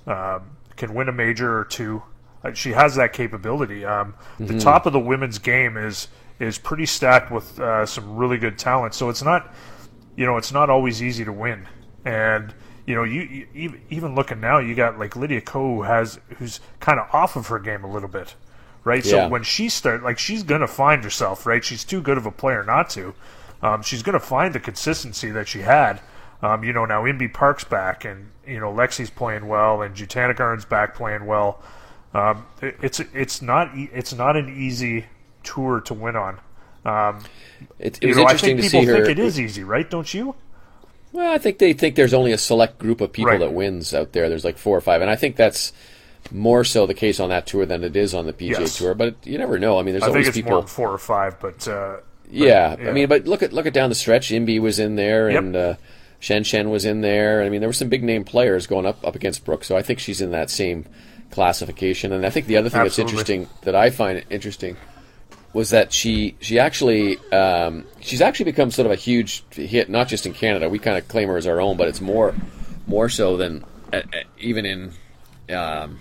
um, 0.06 0.42
can 0.76 0.94
win 0.94 1.10
a 1.10 1.12
major 1.12 1.58
or 1.58 1.66
two. 1.66 2.04
Uh, 2.44 2.54
she 2.54 2.72
has 2.72 2.96
that 2.96 3.14
capability. 3.14 3.86
Um, 3.86 4.14
The 4.40 4.60
top 4.60 4.86
of 4.86 4.94
the 4.94 5.00
women's 5.00 5.40
game 5.40 5.78
is 5.78 6.08
is 6.40 6.58
pretty 6.58 6.86
stacked 6.88 7.32
with 7.32 7.60
uh, 7.60 7.86
some 7.86 8.16
really 8.16 8.38
good 8.38 8.58
talent. 8.58 8.94
So 8.94 9.10
it's 9.10 9.24
not 9.24 9.54
you 10.16 10.26
know, 10.26 10.38
it's 10.38 10.52
not 10.52 10.70
always 10.70 11.02
easy 11.02 11.24
to 11.26 11.32
win. 11.32 11.68
And 12.06 12.54
you 12.86 12.96
know, 12.96 13.04
you, 13.04 13.22
you 13.22 13.48
even- 13.54 13.82
even 13.90 14.16
looking 14.16 14.40
now, 14.42 14.60
you 14.60 14.76
got 14.76 15.00
like 15.00 15.16
Lydia 15.16 15.42
Ko 15.42 15.76
who 15.78 15.82
has 15.84 16.20
who's 16.38 16.60
kind 16.80 17.00
of 17.00 17.08
off 17.14 17.36
of 17.36 17.48
her 17.48 17.60
game 17.60 17.84
a 17.84 17.92
little 17.92 18.10
bit, 18.10 18.36
right? 18.84 19.04
Yeah. 19.06 19.12
So 19.12 19.28
when 19.30 19.44
she 19.44 19.70
start, 19.70 20.04
like 20.04 20.18
she's 20.20 20.44
gonna 20.44 20.68
find 20.68 21.04
herself, 21.04 21.46
right? 21.46 21.64
She's 21.64 21.84
too 21.84 22.02
good 22.02 22.18
of 22.18 22.26
a 22.26 22.32
player 22.32 22.64
not 22.64 22.90
to. 22.92 23.14
Um, 23.62 23.82
she's 23.84 24.02
gonna 24.04 24.20
find 24.20 24.54
the 24.56 24.60
consistency 24.60 25.30
that 25.32 25.48
she 25.48 25.60
had. 25.62 26.02
Um, 26.42 26.64
you 26.64 26.74
know, 26.74 26.86
now 26.86 27.04
Inbee 27.04 27.32
Park's 27.32 27.64
back, 27.64 28.04
and 28.06 28.32
you 28.48 28.60
know 28.60 28.74
Lexi's 28.74 29.10
playing 29.12 29.48
well, 29.48 29.82
and 29.84 29.96
Jutanugarn's 29.96 30.66
back 30.66 30.96
playing 30.96 31.26
well. 31.28 31.62
Um, 32.14 32.46
it, 32.62 32.78
it's 32.82 33.00
it's 33.00 33.42
not 33.42 33.76
e- 33.78 33.90
it's 33.94 34.14
not 34.14 34.36
an 34.36 34.50
easy 34.50 35.06
tour 35.44 35.80
to 35.82 35.94
win 35.94 36.16
on. 36.16 36.40
Um, 36.84 37.24
It, 37.78 38.00
it 38.02 38.08
was 38.08 38.18
know, 38.18 38.24
interesting 38.24 38.58
to 38.58 38.64
people 38.64 38.82
see 38.82 38.86
her. 38.88 38.96
think 39.06 39.10
it 39.10 39.20
is 39.20 39.40
easy, 39.40 39.64
right? 39.64 39.88
Don't 39.88 40.12
you? 40.14 40.34
Well, 41.14 41.32
I 41.32 41.38
think 41.38 41.60
they 41.60 41.74
think 41.74 41.96
there's 41.96 42.14
only 42.14 42.32
a 42.32 42.38
select 42.38 42.80
group 42.80 43.02
of 43.02 43.12
people 43.14 43.32
Right. 43.32 43.40
that 43.40 43.54
wins 43.54 43.94
out 43.94 44.14
there. 44.14 44.28
There's 44.30 44.46
like 44.46 44.58
four 44.58 44.76
or 44.78 44.82
five, 44.82 45.02
and 45.02 45.12
I 45.12 45.16
think 45.16 45.36
that's 45.36 45.74
more 46.30 46.64
so 46.64 46.86
the 46.86 46.94
case 46.94 47.20
on 47.20 47.30
that 47.30 47.48
tour 47.48 47.66
than 47.66 47.84
it 47.84 47.96
is 47.96 48.14
on 48.14 48.26
the 48.26 48.34
PGA 48.34 48.60
Yes. 48.60 48.78
Tour. 48.78 48.94
But 48.94 49.16
you 49.26 49.38
never 49.38 49.58
know. 49.60 49.80
I 49.80 49.84
mean, 49.84 49.94
there's 49.94 50.04
I 50.04 50.08
think 50.08 50.16
always 50.16 50.28
it's 50.30 50.38
people. 50.38 50.52
more 50.52 50.68
four 50.68 50.92
or 50.92 50.98
five, 50.98 51.40
but 51.40 51.68
uh, 51.68 51.98
yeah, 52.30 52.76
yeah. 52.80 52.90
I 52.90 52.94
mean, 52.94 53.08
but 53.10 53.26
look 53.26 53.42
at 53.44 53.52
look 53.54 53.66
at 53.66 53.74
down 53.74 53.90
the 53.90 53.96
stretch. 53.96 54.30
Inbee 54.30 54.60
was 54.62 54.80
in 54.80 54.96
there, 54.96 55.30
Yep. 55.32 55.40
and 55.44 55.56
uh, 55.56 55.76
Shanshan 56.22 56.70
was 56.70 56.86
in 56.86 57.02
there. 57.02 57.42
I 57.42 57.50
mean, 57.50 57.60
there 57.62 57.70
were 57.70 57.74
some 57.74 57.90
big 57.90 58.04
name 58.04 58.24
players 58.24 58.68
going 58.68 58.86
up 58.86 59.06
up 59.06 59.16
against 59.16 59.44
Brooke, 59.44 59.64
so 59.64 59.76
I 59.76 59.82
think 59.82 60.00
she's 60.00 60.22
in 60.22 60.32
that 60.32 60.50
same 60.50 60.86
classification. 61.32 62.12
And 62.12 62.26
I 62.26 62.30
think 62.30 62.46
the 62.48 62.58
other 62.58 62.70
thing 62.70 62.82
Absolutely. 62.82 63.14
that's 63.14 63.30
interesting 63.30 63.58
that 63.64 63.76
I 63.76 63.90
find 63.90 64.24
interesting 64.30 64.78
was 65.54 65.72
that 65.72 65.92
she 65.92 66.36
she 66.40 66.60
actually 66.60 67.18
um, 67.32 67.86
she's 68.00 68.22
actually 68.22 68.46
become 68.46 68.72
sort 68.72 68.86
of 68.86 68.92
a 68.92 68.96
huge 68.96 69.44
hit, 69.52 69.90
not 69.90 70.08
just 70.08 70.26
in 70.26 70.34
Canada. 70.34 70.70
We 70.70 70.80
kind 70.80 70.98
of 70.98 71.08
claim 71.08 71.28
her 71.28 71.38
as 71.38 71.48
our 71.48 71.60
own, 71.60 71.78
but 71.78 71.88
it's 71.88 72.02
more 72.02 72.34
more 72.88 73.10
so 73.10 73.38
than 73.38 73.64
uh, 73.92 73.98
uh, 73.98 74.02
even 74.40 74.66
in. 74.66 74.92
Um, 75.54 76.00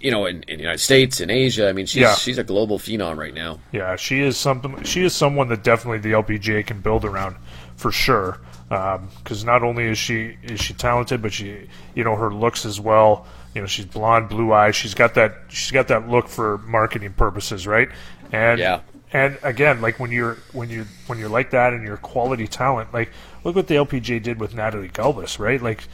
you 0.00 0.10
know, 0.12 0.26
in, 0.26 0.42
in 0.44 0.58
the 0.58 0.62
United 0.62 0.78
States, 0.78 1.20
in 1.20 1.28
Asia, 1.28 1.68
I 1.68 1.72
mean, 1.72 1.86
she's 1.86 2.02
Yeah. 2.02 2.14
she's 2.14 2.38
a 2.38 2.44
global 2.44 2.78
phenom 2.78 3.16
right 3.16 3.34
now. 3.34 3.58
Yeah, 3.72 3.96
she 3.96 4.20
is 4.20 4.36
something. 4.36 4.82
She 4.84 5.04
is 5.04 5.14
someone 5.14 5.48
that 5.48 5.64
definitely 5.64 5.98
the 5.98 6.12
LPGA 6.16 6.64
can 6.66 6.80
build 6.80 7.04
around 7.04 7.36
for 7.76 7.90
sure. 7.90 8.38
Because 8.68 9.44
not 9.44 9.62
only 9.62 9.84
is 9.86 9.98
she 9.98 10.36
is 10.42 10.60
she 10.60 10.74
talented, 10.74 11.20
but 11.22 11.32
she 11.32 11.68
you 11.94 12.04
know 12.04 12.14
her 12.16 12.32
looks 12.32 12.64
as 12.66 12.78
well. 12.78 13.26
You 13.54 13.62
know 13.62 13.66
she's 13.66 13.86
blonde, 13.86 14.28
blue 14.28 14.52
eyes. 14.52 14.76
She's 14.76 14.94
got 14.94 15.14
that 15.14 15.34
she's 15.48 15.70
got 15.72 15.88
that 15.88 16.08
look 16.08 16.28
for 16.28 16.58
marketing 16.58 17.14
purposes, 17.14 17.66
right? 17.66 17.88
And 18.30 18.60
Yeah. 18.60 18.80
and 19.12 19.38
again, 19.42 19.80
like 19.80 19.98
when 19.98 20.12
you're 20.12 20.36
when 20.52 20.68
you 20.70 20.84
when 21.08 21.18
you're 21.18 21.30
like 21.30 21.50
that 21.52 21.72
and 21.72 21.82
you're 21.82 21.96
quality 21.96 22.46
talent, 22.46 22.92
like 22.94 23.10
look 23.42 23.56
what 23.56 23.66
the 23.68 23.74
LPGA 23.76 24.22
did 24.22 24.38
with 24.38 24.54
Natalie 24.54 24.90
Gulbis, 24.90 25.38
right? 25.40 25.60
Like 25.62 25.84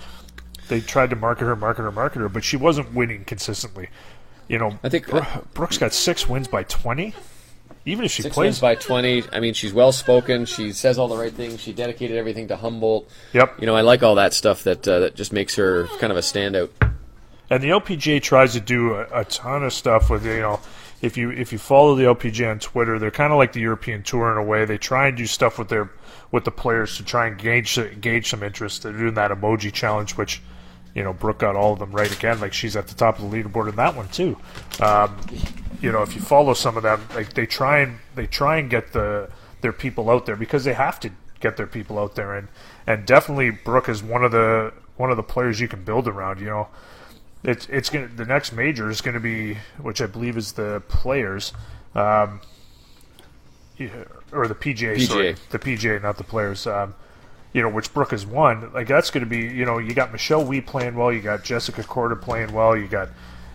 they 0.69 0.81
tried 0.81 1.11
to 1.11 1.17
market 1.17 1.45
her, 1.45 1.57
market 1.57 1.83
her, 1.83 1.93
market 1.93 2.21
her, 2.21 2.29
but 2.29 2.45
she 2.45 2.57
wasn't 2.57 2.93
winning 2.95 3.25
consistently. 3.25 3.89
You 4.49 4.59
know, 4.59 4.79
I 4.83 4.89
think- 4.89 5.09
Bro- 5.09 5.47
Brooks 5.55 5.79
got 5.79 5.93
six 5.93 6.29
wins 6.29 6.49
by 6.49 6.63
twenty. 6.65 7.15
Even 7.87 8.05
if 8.07 8.11
she 8.13 8.23
Six 8.23 8.35
plays 8.35 8.47
wins 8.47 8.61
by 8.61 8.75
20. 8.77 9.25
I 9.31 9.41
mean, 9.41 9.53
she's 9.53 9.75
well 9.75 9.93
spoken. 9.93 10.47
She 10.47 10.73
says 10.73 10.97
all 10.99 11.07
the 11.07 11.19
right 11.19 11.33
things. 11.33 11.61
She 11.61 11.75
dedicated 11.75 12.17
everything 12.17 12.49
to 12.49 12.57
Humboldt. 12.57 13.11
Yep. 13.35 13.61
You 13.61 13.67
know, 13.67 13.77
I 13.77 13.83
like 13.83 14.03
all 14.03 14.15
that 14.15 14.33
stuff 14.33 14.65
that 14.65 14.89
uh, 14.89 15.01
that 15.01 15.15
just 15.17 15.35
makes 15.35 15.55
her 15.57 15.87
kind 15.99 16.11
of 16.11 16.17
a 16.17 16.23
standout. 16.23 16.71
And 17.51 17.63
the 17.63 17.69
LPGA 17.69 18.23
tries 18.23 18.55
to 18.55 18.61
do 18.61 18.95
a, 18.95 19.21
a 19.21 19.25
ton 19.27 19.63
of 19.63 19.73
stuff 19.75 20.09
with 20.09 20.25
you 20.25 20.41
know, 20.41 20.61
if 21.03 21.19
you 21.19 21.31
if 21.31 21.53
you 21.53 21.59
follow 21.59 21.95
the 21.95 22.05
LPGA 22.05 22.51
on 22.53 22.59
Twitter, 22.59 22.99
they're 22.99 23.11
kind 23.11 23.33
of 23.35 23.39
like 23.39 23.53
the 23.53 23.61
European 23.61 24.03
Tour 24.03 24.33
in 24.33 24.39
a 24.39 24.43
way. 24.43 24.65
They 24.65 24.79
try 24.79 25.09
and 25.09 25.17
do 25.17 25.27
stuff 25.27 25.59
with 25.59 25.69
their 25.69 25.91
with 26.31 26.45
the 26.45 26.51
players 26.51 26.97
to 26.97 27.05
try 27.05 27.27
and 27.27 27.39
gauge 27.39 27.79
gauge 28.01 28.31
some 28.31 28.43
interest. 28.43 28.83
They're 28.85 28.93
doing 28.93 29.15
that 29.15 29.31
emoji 29.31 29.71
challenge, 29.71 30.17
which 30.17 30.41
you 30.95 31.03
know 31.03 31.13
Brooke 31.13 31.39
got 31.39 31.57
all 31.57 31.73
of 31.73 31.79
them 31.79 31.93
right 31.93 32.15
again. 32.15 32.41
Like 32.41 32.53
she's 32.53 32.77
at 32.77 32.89
the 32.89 32.95
top 32.95 33.19
of 33.19 33.31
the 33.31 33.37
leaderboard 33.37 33.69
in 33.69 33.77
that 33.77 33.97
one 33.97 34.09
too. 34.09 34.37
Um, 34.81 35.17
you 35.81 35.93
know, 35.93 36.03
if 36.03 36.15
you 36.15 36.21
follow 36.21 36.55
some 36.55 36.77
of 36.77 36.83
them, 36.83 37.01
like 37.15 37.35
they 37.35 37.47
try 37.47 37.81
and 37.81 37.99
they 38.15 38.27
try 38.27 38.59
and 38.59 38.71
get 38.71 38.93
the 38.93 39.29
their 39.61 39.73
people 39.73 40.11
out 40.11 40.27
there 40.27 40.37
because 40.37 40.65
they 40.65 40.75
have 40.75 41.01
to 41.01 41.11
get 41.41 41.57
their 41.57 41.67
people 41.67 41.99
out 41.99 42.15
there 42.15 42.35
and 42.35 42.49
and 42.87 43.07
definitely 43.07 43.51
Brooke 43.51 43.89
is 43.89 44.03
one 44.03 44.25
of 44.25 44.33
the 44.33 44.73
one 44.97 45.11
of 45.11 45.17
the 45.17 45.23
players 45.23 45.61
you 45.61 45.69
can 45.69 45.85
build 45.85 46.07
around. 46.07 46.41
You 46.41 46.47
know, 46.47 46.69
it's 47.43 47.67
it's 47.69 47.91
gonna 47.91 48.09
the 48.09 48.25
next 48.25 48.53
major 48.53 48.91
is 48.91 49.01
going 49.01 49.15
to 49.15 49.21
be 49.21 49.59
which 49.81 50.01
I 50.01 50.07
believe 50.07 50.37
is 50.37 50.53
the 50.53 50.83
players, 50.89 51.53
um, 51.95 52.41
yeah, 53.77 54.05
or 54.33 54.47
the 54.49 54.55
PGA, 54.55 55.01
sorry, 55.07 55.35
the 55.51 55.59
PGA, 55.59 56.03
not 56.03 56.17
the 56.17 56.25
players. 56.25 56.67
Um, 56.67 56.95
you 57.55 57.63
know, 57.63 57.71
which 57.71 57.95
Brooke 57.95 58.11
has 58.11 58.27
won. 58.27 58.71
Like 58.75 58.89
that's 58.89 59.11
going 59.11 59.25
to 59.25 59.31
be, 59.31 59.39
you 59.39 59.65
know, 59.65 59.79
you 59.79 59.95
got 59.95 60.13
Michelle 60.13 60.45
Wie 60.45 60.61
playing 60.61 60.97
well, 60.97 61.13
you 61.13 61.23
got 61.23 61.45
Jessica 61.45 61.83
Korda 61.83 62.21
playing 62.21 62.53
well, 62.53 62.77
you 62.77 62.89
got 62.89 63.09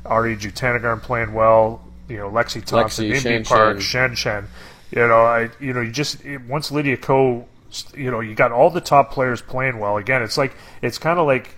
Ari 0.06 0.38
Jutanugarn 0.38 1.02
playing 1.04 1.34
well, 1.34 1.86
you 2.08 2.18
know, 2.18 2.32
Lexi 2.32 2.64
Thompson, 2.64 3.06
Lexi, 3.06 3.10
Indy 3.10 3.20
Shen 3.20 3.44
Park, 3.44 3.82
Shen. 3.82 4.16
Shen. 4.16 4.48
You 4.92 5.06
know, 5.06 5.20
I, 5.20 5.50
you 5.60 5.74
know, 5.74 5.82
you 5.82 5.92
just 5.92 6.24
it, 6.26 6.42
once 6.42 6.72
Lydia 6.72 6.98
Ko, 6.98 7.46
you 7.94 8.10
know, 8.10 8.22
you 8.22 8.34
got 8.34 8.54
all 8.54 8.70
the 8.70 8.82
top 8.82 9.12
players 9.12 9.42
playing 9.42 9.78
well. 9.80 9.98
Again, 9.98 10.24
it's 10.24 10.38
like 10.38 10.56
it's 10.82 10.98
kind 10.98 11.20
of 11.20 11.28
like 11.28 11.56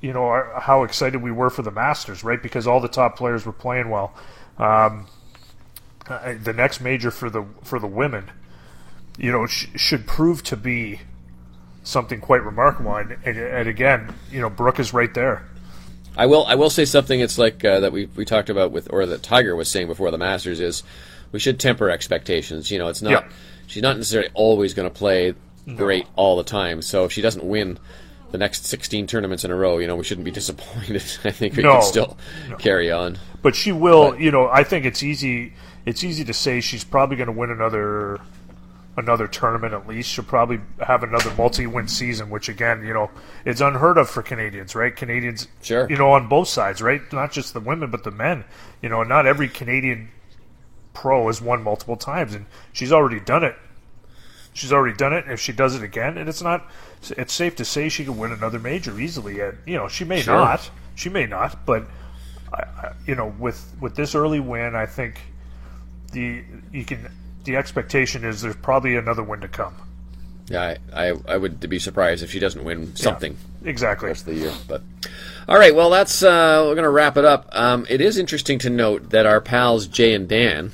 you 0.00 0.12
know 0.12 0.24
our, 0.24 0.60
how 0.60 0.82
excited 0.82 1.22
we 1.22 1.30
were 1.30 1.50
for 1.50 1.62
the 1.62 1.70
Masters, 1.70 2.24
right? 2.24 2.42
Because 2.42 2.66
all 2.66 2.80
the 2.80 2.88
top 2.88 3.16
players 3.16 3.46
were 3.46 3.52
playing 3.52 3.90
well. 3.90 4.12
Um, 4.58 5.06
uh, 6.08 6.34
the 6.42 6.52
next 6.52 6.80
major 6.80 7.12
for 7.12 7.30
the 7.30 7.46
for 7.62 7.78
the 7.78 7.86
women, 7.86 8.30
you 9.16 9.30
know, 9.30 9.46
sh- 9.46 9.68
should 9.76 10.06
prove 10.06 10.42
to 10.42 10.56
be 10.56 11.00
something 11.84 12.20
quite 12.20 12.42
remarkable. 12.42 12.96
And, 12.96 13.16
and, 13.24 13.38
and 13.38 13.68
again, 13.68 14.12
you 14.30 14.40
know, 14.40 14.50
Brooke 14.50 14.80
is 14.80 14.92
right 14.92 15.12
there. 15.14 15.44
I 16.16 16.26
will 16.26 16.44
I 16.46 16.54
will 16.54 16.70
say 16.70 16.84
something. 16.84 17.18
It's 17.20 17.38
like 17.38 17.64
uh, 17.64 17.80
that 17.80 17.92
we 17.92 18.06
we 18.16 18.24
talked 18.24 18.48
about 18.50 18.70
with, 18.72 18.92
or 18.92 19.04
that 19.06 19.22
Tiger 19.22 19.54
was 19.56 19.68
saying 19.70 19.88
before 19.88 20.10
the 20.10 20.18
Masters 20.18 20.60
is 20.60 20.82
we 21.32 21.38
should 21.40 21.58
temper 21.58 21.90
expectations. 21.90 22.70
You 22.70 22.78
know, 22.78 22.88
it's 22.88 23.02
not 23.02 23.10
Yeah. 23.10 23.28
she's 23.66 23.82
not 23.82 23.96
necessarily 23.96 24.30
always 24.34 24.74
going 24.74 24.88
to 24.88 24.94
play 24.94 25.34
great 25.76 26.06
all 26.14 26.36
the 26.36 26.44
time. 26.44 26.82
So 26.82 27.04
if 27.04 27.12
she 27.12 27.20
doesn't 27.20 27.42
win 27.44 27.78
the 28.30 28.38
next 28.38 28.66
16 28.66 29.06
tournaments 29.06 29.44
in 29.44 29.50
a 29.50 29.54
row, 29.56 29.78
you 29.78 29.86
know, 29.88 29.96
we 29.96 30.04
shouldn't 30.04 30.24
be 30.24 30.30
disappointed. 30.42 31.02
I 31.24 31.30
think 31.32 31.56
we 31.56 31.62
No. 31.64 31.74
can 31.74 31.82
still 31.82 32.16
carry 32.58 32.90
on. 32.92 33.18
But 33.42 33.56
she 33.56 33.72
will. 33.72 34.10
But- 34.12 34.20
you 34.20 34.30
know, 34.30 34.48
I 34.48 34.62
think 34.62 34.84
it's 34.84 35.02
easy. 35.02 35.52
It's 35.86 36.04
easy 36.04 36.24
to 36.24 36.32
say 36.32 36.60
she's 36.60 36.84
probably 36.84 37.16
going 37.16 37.26
to 37.26 37.32
win 37.32 37.50
another 37.50 38.20
another 38.96 39.26
tournament 39.26 39.74
at 39.74 39.86
least. 39.86 40.10
She'll 40.10 40.24
probably 40.24 40.60
have 40.80 41.02
another 41.02 41.32
multi-win 41.34 41.88
season, 41.88 42.30
which 42.30 42.48
again, 42.48 42.84
you 42.84 42.94
know, 42.94 43.10
it's 43.44 43.60
unheard 43.60 43.98
of 43.98 44.08
for 44.08 44.22
Canadians, 44.22 44.74
right? 44.74 44.94
Canadians, 44.94 45.48
Sure. 45.62 45.88
you 45.90 45.96
know, 45.96 46.12
on 46.12 46.28
both 46.28 46.48
sides, 46.48 46.80
right? 46.80 47.00
Not 47.12 47.32
just 47.32 47.54
the 47.54 47.60
women, 47.60 47.90
but 47.90 48.04
the 48.04 48.10
men. 48.10 48.44
You 48.82 48.88
know, 48.88 49.02
not 49.02 49.26
every 49.26 49.48
Canadian 49.48 50.10
pro 50.92 51.26
has 51.26 51.40
won 51.42 51.62
multiple 51.62 51.96
times, 51.96 52.34
and 52.34 52.46
she's 52.72 52.92
already 52.92 53.20
done 53.20 53.42
it. 53.44 53.56
She's 54.52 54.72
already 54.72 54.96
done 54.96 55.12
it. 55.12 55.24
If 55.28 55.40
she 55.40 55.52
does 55.52 55.74
it 55.74 55.82
again, 55.82 56.16
and 56.16 56.28
it's 56.28 56.40
not, 56.42 56.70
it's 57.16 57.32
safe 57.32 57.56
to 57.56 57.64
say 57.64 57.88
she 57.88 58.04
could 58.04 58.16
win 58.16 58.30
another 58.30 58.60
major 58.60 58.98
easily. 59.00 59.40
And 59.40 59.58
you 59.66 59.76
know, 59.76 59.88
she 59.88 60.04
may 60.04 60.22
Sure. 60.22 60.36
not. 60.36 60.70
She 60.94 61.08
may 61.08 61.26
not, 61.26 61.66
but 61.66 61.88
I, 62.52 62.62
I, 62.62 62.92
you 63.04 63.16
know, 63.16 63.34
with 63.40 63.74
with 63.80 63.96
this 63.96 64.14
early 64.14 64.38
win, 64.38 64.76
I 64.76 64.86
think 64.86 65.18
the 66.12 66.44
you 66.70 66.84
can 66.84 67.10
the 67.44 67.56
expectation 67.56 68.24
is 68.24 68.42
there's 68.42 68.56
probably 68.56 68.96
another 68.96 69.22
win 69.22 69.40
to 69.40 69.48
come. 69.48 69.74
Yeah, 70.48 70.76
I, 70.92 71.08
I, 71.10 71.14
I 71.28 71.36
would 71.38 71.58
be 71.70 71.78
surprised 71.78 72.22
if 72.22 72.30
she 72.30 72.38
doesn't 72.38 72.64
win 72.64 72.94
something 72.96 73.36
Exactly. 73.64 74.08
the 74.08 74.10
rest 74.10 74.28
of 74.28 74.34
the 74.34 74.40
year. 74.40 74.52
But 74.68 74.82
all 75.48 75.58
right, 75.58 75.74
well, 75.74 75.88
that's 75.88 76.22
uh, 76.22 76.64
we're 76.66 76.74
going 76.74 76.82
to 76.84 76.90
wrap 76.90 77.16
it 77.16 77.24
up. 77.24 77.48
Um, 77.52 77.86
it 77.88 78.02
is 78.02 78.18
interesting 78.18 78.58
to 78.60 78.70
note 78.70 79.10
that 79.10 79.24
our 79.24 79.40
pals 79.40 79.86
Jay 79.86 80.12
and 80.12 80.28
Dan 80.28 80.72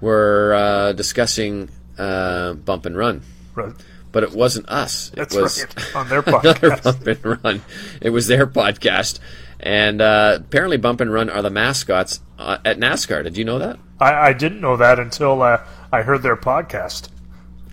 were 0.00 0.52
uh, 0.54 0.92
discussing 0.92 1.70
uh, 1.98 2.52
bump 2.54 2.84
and 2.86 2.96
run, 2.96 3.22
Right. 3.54 3.72
but 4.12 4.24
it 4.24 4.32
wasn't 4.32 4.68
us. 4.68 5.08
It 5.10 5.16
That's 5.16 5.36
was 5.36 5.64
right. 5.64 5.96
On 5.96 6.08
their 6.08 6.20
another 6.26 6.52
podcast. 6.52 6.82
bump 6.82 7.06
and 7.06 7.44
run. 7.44 7.62
It 8.02 8.10
was 8.10 8.26
their 8.26 8.46
podcast, 8.46 9.20
and 9.62 10.00
uh, 10.00 10.38
apparently, 10.40 10.76
bump 10.76 11.00
and 11.00 11.12
run 11.12 11.30
are 11.30 11.42
the 11.42 11.50
mascots 11.50 12.20
uh, 12.38 12.58
at 12.64 12.78
NASCAR. 12.78 13.22
Did 13.24 13.36
you 13.36 13.44
know 13.44 13.58
that? 13.58 13.78
I, 14.00 14.28
I 14.28 14.32
didn't 14.32 14.60
know 14.60 14.76
that 14.76 14.98
until 14.98 15.42
uh, 15.42 15.62
I 15.92 16.02
heard 16.02 16.22
their 16.22 16.36
podcast. 16.36 17.08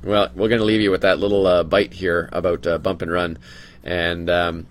Well, 0.03 0.29
we're 0.35 0.47
going 0.49 0.59
to 0.59 0.65
leave 0.65 0.81
you 0.81 0.91
with 0.91 1.01
that 1.01 1.19
little 1.19 1.45
uh, 1.47 1.63
bite 1.63 1.93
here 1.93 2.29
about 2.31 2.65
uh, 2.65 2.77
bump 2.77 3.01
and 3.01 3.11
run, 3.11 3.37
and 3.83 4.29
um, 4.29 4.67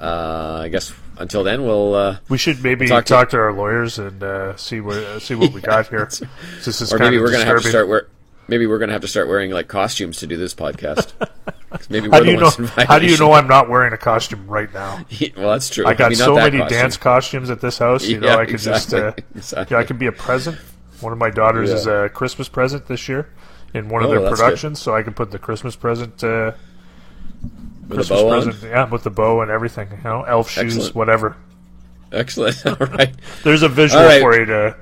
uh, 0.00 0.60
I 0.64 0.68
guess 0.68 0.92
until 1.18 1.44
then, 1.44 1.64
we'll. 1.64 1.94
Uh, 1.94 2.18
We 2.28 2.38
should 2.38 2.62
maybe 2.62 2.88
Talk 2.88 3.04
talk 3.04 3.28
to- 3.28 3.36
to, 3.36 3.42
our 3.42 3.52
lawyers 3.52 3.98
and 3.98 4.22
uh, 4.22 4.56
see 4.56 4.80
what 4.80 4.96
uh, 4.96 5.20
see 5.20 5.34
what 5.34 5.52
we 5.52 5.60
got 5.60 5.88
here. 5.88 6.08
This 6.64 6.80
is 6.80 6.92
or 6.92 6.98
maybe 6.98 7.18
we're 7.18 7.30
going 7.30 7.46
to 7.46 7.46
have 7.46 7.62
to 7.62 7.68
start 7.68 7.88
wear. 7.88 8.08
Maybe 8.48 8.66
we're 8.66 8.78
going 8.78 8.88
to 8.88 8.92
have 8.92 9.02
to 9.02 9.08
start 9.08 9.28
wearing 9.28 9.50
like 9.50 9.68
costumes 9.68 10.18
to 10.18 10.26
do 10.26 10.36
this 10.36 10.54
podcast. 10.54 11.12
maybe 11.90 12.08
How 12.10 12.18
we're 12.18 12.24
do 12.24 12.30
you 12.32 12.36
know? 12.38 12.50
How 12.76 12.98
do 12.98 13.06
you 13.06 13.16
know 13.18 13.32
I'm 13.32 13.48
not 13.48 13.68
wearing 13.68 13.92
a 13.92 13.96
costume 13.98 14.46
right 14.46 14.72
now? 14.72 15.04
well, 15.36 15.50
that's 15.50 15.70
true. 15.70 15.86
I 15.86 15.94
got 15.94 16.10
not 16.12 16.18
so 16.18 16.34
many 16.36 16.58
costume. 16.58 16.78
dance 16.78 16.96
costumes 16.96 17.50
at 17.50 17.60
this 17.60 17.78
house. 17.78 18.06
You 18.06 18.20
know, 18.20 18.28
Yeah, 18.28 18.36
I 18.36 18.44
could 18.46 18.58
just 18.58 18.92
uh, 18.92 18.96
exactly, 19.08 19.24
exactly. 19.36 19.74
yeah, 19.76 19.80
I 19.80 19.84
could 19.84 19.98
be 19.98 20.06
a 20.06 20.12
present. 20.12 20.58
One 21.00 21.12
of 21.12 21.18
my 21.18 21.30
daughters 21.30 21.70
Yeah. 21.70 21.76
is 21.76 21.86
a 21.86 22.08
Christmas 22.12 22.48
present 22.48 22.86
this 22.86 23.08
year 23.08 23.28
in 23.72 23.88
one 23.88 24.02
of 24.04 24.10
Oh, 24.10 24.12
their 24.12 24.20
that's 24.22 24.36
good. 24.40 24.44
productions, 24.44 24.80
so 24.80 24.94
I 24.94 25.02
can 25.02 25.14
put 25.14 25.30
the 25.30 25.38
Christmas 25.38 25.74
present. 25.76 26.22
Uh, 26.22 26.52
Christmas 27.88 28.08
bow 28.08 28.28
on? 28.30 28.42
present, 28.44 28.62
yeah, 28.70 28.84
with 28.88 29.02
the 29.02 29.10
bow 29.10 29.40
and 29.42 29.50
everything. 29.50 29.88
You 29.90 29.98
know, 30.04 30.22
elf 30.22 30.50
shoes, 30.50 30.76
Excellent. 30.76 30.94
whatever. 30.94 31.36
Excellent. 32.12 32.64
All 32.66 32.76
right. 32.76 33.12
There's 33.42 33.62
a 33.62 33.68
visual 33.68 34.04
right. 34.04 34.20
for 34.20 34.38
you 34.38 34.44
to 34.46 34.76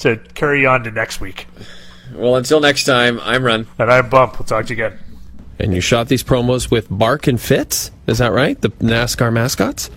to 0.00 0.16
carry 0.34 0.66
on 0.66 0.84
to 0.84 0.90
next 0.90 1.20
week. 1.20 1.46
Well, 2.12 2.36
until 2.36 2.60
next 2.60 2.84
time, 2.84 3.20
I'm 3.20 3.42
Run. 3.44 3.66
And 3.78 3.90
I'm 3.90 4.08
Bump. 4.10 4.38
We'll 4.38 4.46
talk 4.46 4.66
to 4.66 4.74
you 4.74 4.84
again. 4.84 4.98
And 5.58 5.72
you 5.72 5.80
shot 5.80 6.08
these 6.08 6.22
promos 6.24 6.70
with 6.70 6.86
Bark 6.90 7.26
and 7.26 7.40
Fitz, 7.40 7.90
is 8.06 8.18
that 8.18 8.32
right? 8.32 8.60
The 8.60 8.70
NASCAR 8.70 9.32
mascots? 9.32 9.90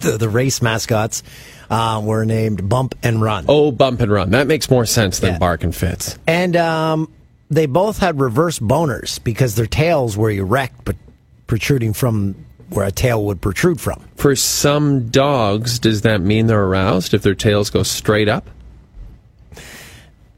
The, 0.00 0.16
the 0.16 0.28
race 0.28 0.62
mascots 0.62 1.22
uh, 1.70 2.00
were 2.04 2.24
named 2.24 2.68
Bump 2.68 2.94
and 3.02 3.20
Run. 3.20 3.44
Oh, 3.48 3.70
Bump 3.70 4.00
and 4.00 4.10
Run. 4.10 4.30
That 4.30 4.46
makes 4.46 4.70
more 4.70 4.86
sense 4.86 5.18
than 5.18 5.34
Yeah. 5.34 5.38
Bark 5.38 5.64
and 5.64 5.74
Fitz. 5.74 6.18
And 6.26 6.56
um, 6.56 7.12
they 7.50 7.66
both 7.66 7.98
had 7.98 8.20
reverse 8.20 8.58
boners 8.58 9.22
because 9.22 9.54
their 9.54 9.66
tails 9.66 10.16
were 10.16 10.30
erect, 10.30 10.84
but 10.84 10.96
protruding 11.46 11.92
from 11.92 12.34
where 12.70 12.86
a 12.86 12.92
tail 12.92 13.24
would 13.24 13.40
protrude 13.40 13.80
from. 13.80 14.02
For 14.16 14.34
some 14.36 15.08
dogs, 15.08 15.78
does 15.78 16.02
that 16.02 16.20
mean 16.20 16.46
they're 16.46 16.64
aroused 16.64 17.12
if 17.14 17.22
their 17.22 17.34
tails 17.34 17.70
go 17.70 17.82
straight 17.82 18.28
up? 18.28 18.48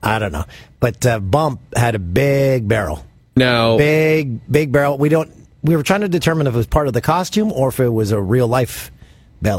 I 0.02 0.18
don't 0.18 0.32
know, 0.32 0.44
but 0.80 1.04
uh, 1.04 1.20
Bump 1.20 1.60
had 1.76 1.94
a 1.94 1.98
big 1.98 2.66
barrel, 2.66 3.04
No. 3.36 3.76
big 3.78 4.40
big 4.50 4.72
barrel. 4.72 4.96
We 4.98 5.08
don't. 5.10 5.30
We 5.62 5.76
were 5.76 5.82
trying 5.82 6.00
to 6.00 6.08
determine 6.08 6.46
if 6.46 6.54
it 6.54 6.56
was 6.56 6.66
part 6.66 6.86
of 6.86 6.94
the 6.94 7.02
costume 7.02 7.52
or 7.52 7.68
if 7.68 7.80
it 7.80 7.88
was 7.90 8.12
a 8.12 8.20
real 8.20 8.48
life 8.48 8.90
belly. 9.42 9.58